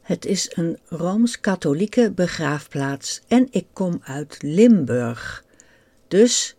Het 0.00 0.24
is 0.24 0.50
een 0.54 0.78
rooms-katholieke 0.88 2.12
begraafplaats 2.14 3.20
en 3.28 3.48
ik 3.50 3.66
kom 3.72 4.00
uit 4.02 4.36
Limburg. 4.40 5.44
Dus, 6.08 6.56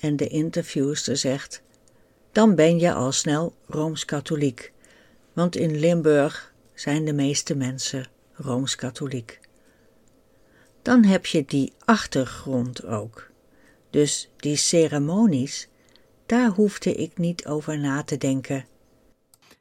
en 0.00 0.16
de 0.16 0.28
interviewster 0.28 1.16
zegt, 1.16 1.62
dan 2.32 2.54
ben 2.54 2.78
je 2.78 2.92
al 2.92 3.12
snel 3.12 3.54
rooms-katholiek. 3.66 4.72
Want 5.32 5.56
in 5.56 5.78
Limburg 5.78 6.52
zijn 6.74 7.04
de 7.04 7.12
meeste 7.12 7.54
mensen 7.54 8.06
rooms-katholiek. 8.32 9.40
Dan 10.82 11.04
heb 11.04 11.26
je 11.26 11.44
die 11.44 11.72
achtergrond 11.84 12.84
ook. 12.84 13.30
Dus 13.90 14.30
die 14.36 14.56
ceremonies, 14.56 15.68
daar 16.26 16.48
hoefde 16.48 16.94
ik 16.94 17.18
niet 17.18 17.46
over 17.46 17.78
na 17.78 18.02
te 18.02 18.18
denken. 18.18 18.66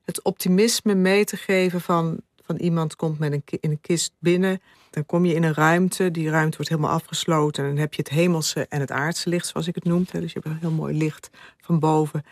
het 0.06 0.22
optimisme 0.22 0.96
mee 0.96 1.24
te 1.26 1.38
geven 1.38 1.82
van, 1.82 2.22
van 2.44 2.56
iemand 2.56 2.96
komt 2.96 3.20
met 3.20 3.32
een, 3.32 3.44
in 3.60 3.72
een 3.72 3.82
kist 3.82 4.14
binnen. 4.20 4.62
Dan 4.90 5.06
kom 5.06 5.26
je 5.26 5.34
in 5.34 5.44
een 5.44 5.54
ruimte, 5.54 6.12
die 6.12 6.30
ruimte 6.30 6.58
wordt 6.58 6.72
helemaal 6.72 6.92
afgesloten. 6.92 7.64
En 7.64 7.70
dan 7.70 7.80
heb 7.80 7.94
je 7.94 8.02
het 8.02 8.12
hemelse 8.12 8.66
en 8.70 8.80
het 8.80 8.92
aardse 8.92 9.30
licht, 9.30 9.48
zoals 9.48 9.68
ik 9.68 9.76
het 9.76 9.84
noemde. 9.84 10.20
Dus 10.20 10.34
je 10.34 10.40
hebt 10.44 10.46
een 10.46 10.62
heel 10.62 10.78
mooi 10.78 10.98
licht 10.98 11.30
van 11.58 11.80
boven. 11.80 12.24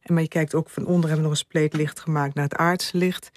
En 0.00 0.14
maar 0.14 0.22
je 0.22 0.28
kijkt 0.28 0.54
ook 0.54 0.70
van 0.70 0.86
onder, 0.86 1.00
hebben 1.00 1.16
we 1.16 1.22
nog 1.22 1.30
een 1.30 1.46
spleet 1.46 1.72
licht 1.72 2.00
gemaakt 2.00 2.34
naar 2.34 2.44
het 2.44 2.54
aardse 2.54 2.96
licht. 2.96 3.30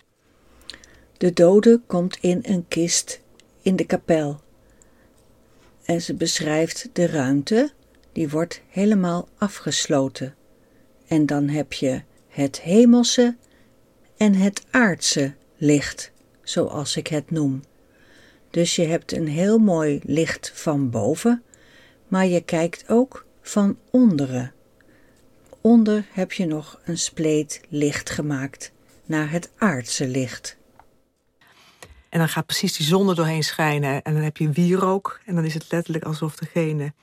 De 1.18 1.34
dode 1.34 1.82
komt 1.88 2.18
in 2.22 2.40
een 2.42 2.68
kist 2.68 3.22
in 3.62 3.76
de 3.76 3.86
kapel. 3.86 4.40
En 5.84 6.02
ze 6.02 6.14
beschrijft 6.14 6.90
de 6.94 7.08
ruimte, 7.08 7.72
die 8.12 8.30
wordt 8.30 8.62
helemaal 8.68 9.28
afgesloten. 9.38 10.36
En 11.08 11.26
dan 11.26 11.48
heb 11.48 11.74
je 11.74 12.02
het 12.28 12.62
hemelse 12.62 13.36
en 14.18 14.34
het 14.34 14.64
aardse 14.70 15.34
licht, 15.58 16.12
zoals 16.44 16.98
ik 16.98 17.08
het 17.08 17.32
noem. 17.32 17.64
Dus 18.50 18.76
je 18.76 18.86
hebt 18.86 19.12
een 19.12 19.28
heel 19.28 19.58
mooi 19.58 20.00
licht 20.04 20.52
van 20.54 20.90
boven, 20.90 21.44
maar 22.08 22.26
je 22.26 22.42
kijkt 22.42 22.90
ook 22.90 23.26
van 23.42 23.78
onderen. 23.90 24.54
Onder 25.62 26.06
heb 26.12 26.32
je 26.32 26.46
nog 26.46 26.80
een 26.84 26.98
spleet 26.98 27.62
licht 27.70 28.10
gemaakt 28.10 28.72
naar 29.06 29.32
het 29.32 29.50
aardse 29.58 30.08
licht. 30.08 30.58
En 32.12 32.20
dan 32.20 32.30
gaat 32.30 32.46
precies 32.46 32.78
die 32.78 32.86
zon 32.86 33.10
er 33.10 33.16
doorheen 33.16 33.44
schijnen. 33.44 34.02
En 34.02 34.14
dan 34.14 34.24
heb 34.24 34.38
je 34.38 34.50
wierook. 34.50 35.20
En 35.26 35.36
dan 35.36 35.46
is 35.46 35.54
het 35.54 35.66
letterlijk 35.72 36.04
alsof 36.04 36.36
degene 36.36 36.94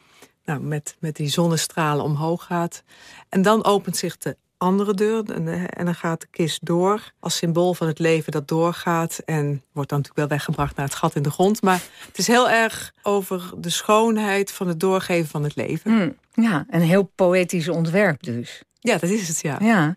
nou, 0.44 0.60
met, 0.60 0.96
met 0.98 1.16
die 1.16 1.28
zonnestralen 1.28 2.04
omhoog 2.04 2.44
gaat. 2.44 2.82
En 3.28 3.42
dan 3.42 3.64
opent 3.64 3.96
zich 3.96 4.18
de 4.18 4.36
andere 4.56 4.94
deur. 4.94 5.24
En, 5.32 5.48
eh, 5.48 5.62
en 5.68 5.84
dan 5.84 5.94
gaat 5.94 6.20
de 6.20 6.26
kist 6.30 6.66
door. 6.66 7.12
Als 7.20 7.36
symbool 7.36 7.74
van 7.74 7.86
het 7.86 7.98
leven 7.98 8.32
dat 8.32 8.48
doorgaat. 8.48 9.18
En 9.24 9.62
wordt 9.72 9.90
dan 9.90 9.98
natuurlijk 9.98 10.28
wel 10.28 10.38
weggebracht 10.38 10.76
naar 10.76 10.86
het 10.86 10.94
gat 10.94 11.14
in 11.14 11.22
de 11.22 11.30
grond. 11.30 11.62
Maar 11.62 11.82
het 12.06 12.18
is 12.18 12.26
heel 12.26 12.50
erg 12.50 12.92
over 13.02 13.50
de 13.58 13.70
schoonheid 13.70 14.52
van 14.52 14.68
het 14.68 14.80
doorgeven 14.80 15.28
van 15.28 15.42
het 15.42 15.56
leven. 15.56 15.90
Hm, 15.90 16.42
ja, 16.42 16.66
een 16.70 16.80
heel 16.80 17.12
poëtisch 17.14 17.68
ontwerp 17.68 18.22
dus. 18.22 18.62
Ja, 18.80 18.98
dat 18.98 19.10
is 19.10 19.28
het, 19.28 19.40
ja. 19.40 19.56
Ja. 19.60 19.96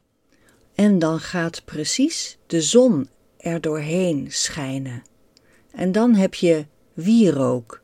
En 0.76 1.00
dan 1.00 1.20
gaat 1.20 1.66
precies 1.66 2.38
de 2.48 2.62
zon 2.62 3.10
er 3.42 3.62
doorheen 3.62 4.28
schijnen. 4.30 5.04
En 5.72 5.92
dan 5.92 6.16
heb 6.16 6.34
je 6.34 6.66
wierook. 6.94 7.82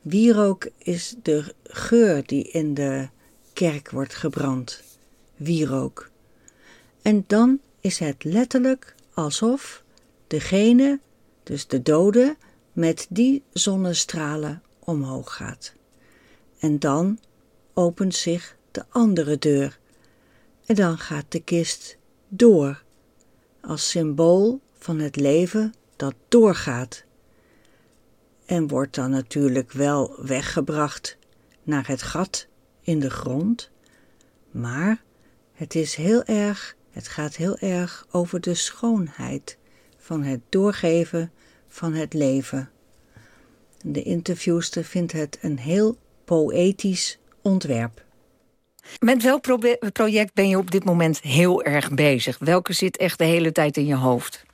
Wierook 0.00 0.68
is 0.78 1.14
de 1.22 1.54
geur 1.64 2.26
die 2.26 2.50
in 2.50 2.74
de 2.74 3.08
kerk 3.52 3.90
wordt 3.90 4.14
gebrand. 4.14 4.82
Wierook. 5.36 6.10
En 7.02 7.24
dan 7.26 7.60
is 7.80 7.98
het 7.98 8.24
letterlijk 8.24 8.94
alsof 9.14 9.84
degene, 10.26 11.00
dus 11.42 11.66
de 11.66 11.82
dode, 11.82 12.36
met 12.72 13.06
die 13.08 13.42
zonnestralen 13.52 14.62
omhoog 14.78 15.34
gaat. 15.34 15.72
En 16.58 16.78
dan 16.78 17.18
opent 17.74 18.14
zich 18.14 18.56
de 18.70 18.84
andere 18.88 19.38
deur. 19.38 19.78
En 20.66 20.74
dan 20.74 20.98
gaat 20.98 21.24
de 21.28 21.40
kist 21.40 21.96
door, 22.28 22.82
als 23.60 23.90
symbool 23.90 24.60
van 24.80 24.98
het 24.98 25.16
leven 25.16 25.74
dat 25.96 26.14
doorgaat. 26.28 27.04
En 28.46 28.68
wordt 28.68 28.94
dan 28.94 29.10
natuurlijk 29.10 29.72
wel 29.72 30.14
weggebracht 30.18 31.16
naar 31.62 31.86
het 31.86 32.02
gat 32.02 32.46
in 32.80 32.98
de 32.98 33.10
grond, 33.10 33.70
maar 34.50 35.02
het 35.52 35.74
is 35.74 35.94
heel 35.94 36.24
erg, 36.24 36.76
het 36.90 37.08
gaat 37.08 37.36
heel 37.36 37.58
erg 37.58 38.06
over 38.10 38.40
de 38.40 38.54
schoonheid 38.54 39.58
van 39.98 40.22
het 40.22 40.40
doorgeven 40.48 41.32
van 41.68 41.94
het 41.94 42.14
leven. 42.14 42.70
De 43.82 44.02
interviewster 44.02 44.84
vindt 44.84 45.12
het 45.12 45.38
een 45.40 45.58
heel 45.58 45.98
poëtisch 46.24 47.18
ontwerp. 47.42 48.04
Met 48.98 49.22
welk 49.22 49.42
project 49.92 50.34
ben 50.34 50.48
je 50.48 50.58
op 50.58 50.70
dit 50.70 50.84
moment 50.84 51.20
heel 51.20 51.62
erg 51.62 51.90
bezig? 51.90 52.38
Welke 52.38 52.72
zit 52.72 52.96
echt 52.96 53.18
de 53.18 53.24
hele 53.24 53.52
tijd 53.52 53.76
in 53.76 53.86
je 53.86 53.94
hoofd? 53.94 54.44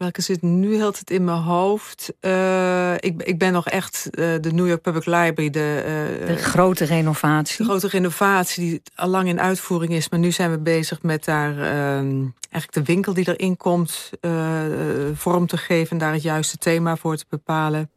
Welke 0.00 0.22
zit 0.22 0.42
nu 0.42 0.74
heel 0.74 0.86
het 0.86 1.10
in 1.10 1.24
mijn 1.24 1.42
hoofd? 1.42 2.12
Eh, 2.20 2.94
ik, 2.94 3.22
ik 3.22 3.38
ben 3.38 3.52
nog 3.52 3.68
echt 3.68 4.10
eh, 4.10 4.34
de 4.40 4.52
New 4.52 4.66
York 4.66 4.82
Public 4.82 5.06
Library, 5.06 5.50
de, 5.50 5.82
eh, 6.20 6.26
De 6.26 6.36
grote 6.36 6.84
renovatie. 6.84 7.56
de 7.56 7.64
grote 7.64 7.88
renovatie 7.88 8.64
die 8.64 8.82
al 8.94 9.08
lang 9.08 9.28
in 9.28 9.40
uitvoering 9.40 9.92
is. 9.92 10.08
Maar 10.08 10.18
nu 10.18 10.30
zijn 10.32 10.50
we 10.50 10.58
bezig 10.58 11.02
met 11.02 11.24
daar 11.24 11.50
ehm, 11.50 12.26
eigenlijk 12.50 12.72
de 12.72 12.82
winkel 12.82 13.14
die 13.14 13.28
erin 13.28 13.56
komt 13.56 14.10
vorm 15.14 15.46
te 15.46 15.56
geven. 15.56 15.90
En 15.90 15.98
daar 15.98 16.12
het 16.12 16.22
juiste 16.22 16.56
thema 16.56 16.96
voor 16.96 17.16
te 17.16 17.24
bepalen. 17.28 17.90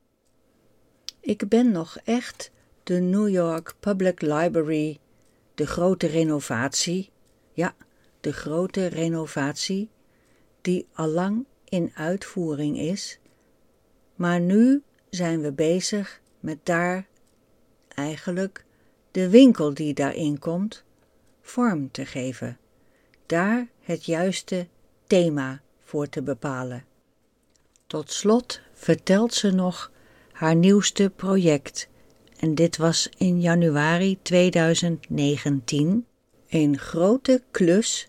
Ik 1.20 1.50
ben 1.50 1.72
nog 1.72 1.98
echt 2.04 2.52
de 2.84 3.00
New 3.00 3.30
York 3.30 3.74
Public 3.80 4.22
Library, 4.22 5.00
de 5.56 5.68
grote 5.68 6.08
renovatie, 6.08 7.10
ja, 7.54 7.74
de 8.20 8.34
grote 8.34 8.88
renovatie, 8.88 9.90
die 10.62 10.88
allang 10.94 11.46
in 11.74 11.92
uitvoering 11.94 12.80
is. 12.80 13.20
Maar 14.16 14.40
nu 14.40 14.84
zijn 15.10 15.42
we 15.42 15.52
bezig 15.52 16.22
met 16.40 16.58
daar 16.64 17.08
eigenlijk 17.88 18.66
de 19.12 19.30
winkel 19.30 19.74
die 19.74 19.94
daarin 19.94 20.40
komt 20.40 20.84
vorm 21.42 21.92
te 21.92 22.06
geven. 22.06 22.58
Daar 23.26 23.68
het 23.82 24.06
juiste 24.06 24.68
thema 25.08 25.62
voor 25.80 26.10
te 26.10 26.22
bepalen. 26.22 26.86
Tot 27.88 28.12
slot 28.12 28.62
vertelt 28.74 29.34
ze 29.34 29.52
nog 29.52 29.92
haar 30.32 30.56
nieuwste 30.56 31.12
project. 31.16 31.90
En 32.38 32.56
dit 32.56 32.78
was 32.78 33.10
in 33.18 33.42
januari 33.42 34.20
2019 34.22 36.06
een 36.50 36.78
grote 36.78 37.44
klus 37.52 38.08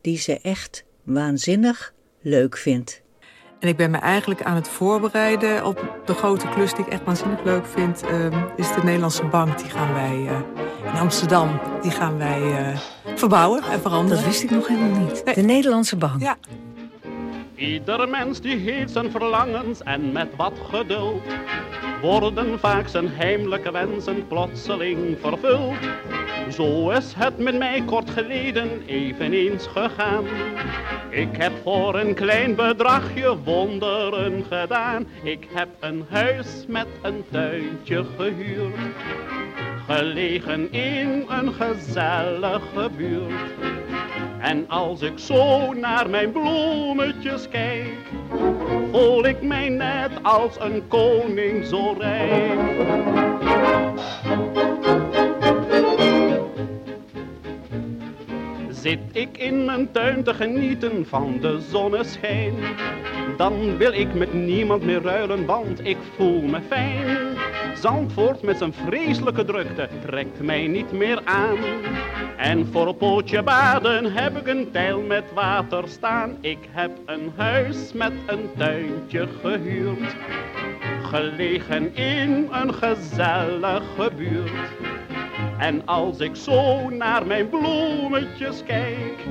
die 0.00 0.18
ze 0.18 0.40
echt 0.40 0.84
waanzinnig 1.02 1.94
leuk 2.22 2.56
vindt. 2.56 3.01
En 3.62 3.68
ik 3.68 3.76
ben 3.76 3.90
me 3.90 3.98
eigenlijk 3.98 4.42
aan 4.42 4.54
het 4.54 4.68
voorbereiden 4.68 5.64
op 5.64 6.00
de 6.04 6.14
grote 6.14 6.48
klus 6.48 6.74
die 6.74 6.84
ik 6.84 6.92
echt 6.92 7.04
waanzinnig 7.04 7.44
leuk 7.44 7.66
vind. 7.66 8.02
Uh, 8.10 8.26
is 8.56 8.74
de 8.74 8.80
Nederlandse 8.84 9.24
Bank. 9.24 9.58
Die 9.58 9.70
gaan 9.70 9.94
wij 9.94 10.16
uh, 10.16 10.30
in 10.92 10.98
Amsterdam. 11.00 11.60
Die 11.82 11.90
gaan 11.90 12.18
wij 12.18 12.40
uh, 12.40 12.78
verbouwen 13.14 13.62
en 13.62 13.80
veranderen. 13.80 14.16
Dat 14.16 14.26
wist 14.26 14.42
ik 14.42 14.50
nog 14.50 14.68
helemaal 14.68 15.00
niet. 15.00 15.24
Nee. 15.24 15.34
De 15.34 15.40
Nederlandse 15.40 15.96
Bank. 15.96 16.20
Ja. 16.20 16.36
Ieder 17.54 18.08
mens 18.08 18.40
die 18.40 18.56
heeft 18.56 18.92
zijn 18.92 19.10
verlangens 19.10 19.82
en 19.82 20.12
met 20.12 20.36
wat 20.36 20.52
geduld 20.70 21.22
worden 22.02 22.58
vaak 22.58 22.88
zijn 22.88 23.08
heimelijke 23.08 23.72
wensen 23.72 24.26
plotseling 24.26 25.16
vervuld. 25.20 25.76
Zo 26.50 26.90
is 26.90 27.12
het 27.16 27.38
met 27.38 27.58
mij 27.58 27.82
kort 27.86 28.10
geleden 28.10 28.82
eveneens 28.86 29.66
gegaan. 29.66 30.24
Ik 31.10 31.36
heb 31.36 31.52
voor 31.62 31.98
een 31.98 32.14
klein 32.14 32.54
bedragje 32.54 33.42
wonderen 33.44 34.44
gedaan. 34.50 35.06
Ik 35.22 35.46
heb 35.52 35.68
een 35.80 36.04
huis 36.08 36.64
met 36.68 36.86
een 37.02 37.24
tuintje 37.30 38.04
gehuurd. 38.16 38.76
Gelegen 39.86 40.72
in 40.72 41.24
een 41.28 41.52
gezellige 41.52 42.90
buurt. 42.96 43.81
En 44.40 44.68
als 44.68 45.02
ik 45.02 45.18
zo 45.18 45.72
naar 45.72 46.10
mijn 46.10 46.32
bloemetjes 46.32 47.48
kijk, 47.48 47.94
voel 48.90 49.26
ik 49.26 49.42
mij 49.42 49.68
net 49.68 50.10
als 50.22 50.60
een 50.60 50.82
koning 50.88 51.64
zo 51.64 51.94
rijk. 51.98 52.60
Zit 58.70 59.00
ik 59.12 59.38
in 59.38 59.64
mijn 59.64 59.90
tuin 59.92 60.22
te 60.22 60.34
genieten 60.34 61.06
van 61.06 61.38
de 61.40 61.60
zonneschijn, 61.70 62.54
dan 63.36 63.76
wil 63.76 63.92
ik 63.92 64.14
met 64.14 64.32
niemand 64.32 64.84
meer 64.84 65.02
ruilen, 65.02 65.46
want 65.46 65.86
ik 65.86 65.96
voel 66.16 66.40
me 66.40 66.60
fijn. 66.68 67.32
Zandvoort 67.74 68.42
met 68.42 68.58
zijn 68.58 68.72
vreselijke 68.72 69.44
drukte 69.44 69.88
trekt 70.06 70.40
mij 70.40 70.66
niet 70.66 70.92
meer 70.92 71.20
aan. 71.24 71.56
En 72.36 72.66
voor 72.72 72.88
een 72.88 72.96
pootje 72.96 73.42
baden 73.42 74.12
heb 74.12 74.36
ik 74.36 74.46
een 74.46 74.70
tijl 74.70 75.00
met 75.00 75.24
water 75.34 75.88
staan. 75.88 76.36
Ik 76.40 76.58
heb 76.70 76.90
een 77.06 77.32
huis 77.36 77.92
met 77.92 78.12
een 78.26 78.50
tuintje 78.56 79.28
gehuurd. 79.40 80.16
Gelegen 81.02 81.96
in 81.96 82.48
een 82.50 82.74
gezellige 82.74 84.10
buurt. 84.16 84.70
En 85.58 85.86
als 85.86 86.20
ik 86.20 86.36
zo 86.36 86.88
naar 86.88 87.26
mijn 87.26 87.48
bloemetjes 87.48 88.62
kijk, 88.66 89.26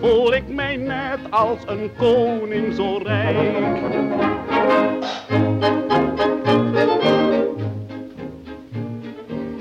voel 0.00 0.34
ik 0.34 0.48
mij 0.48 0.76
net 0.76 1.18
als 1.30 1.58
een 1.66 1.90
koning 1.96 2.74
zo 2.74 2.96
rijk. 2.96 3.84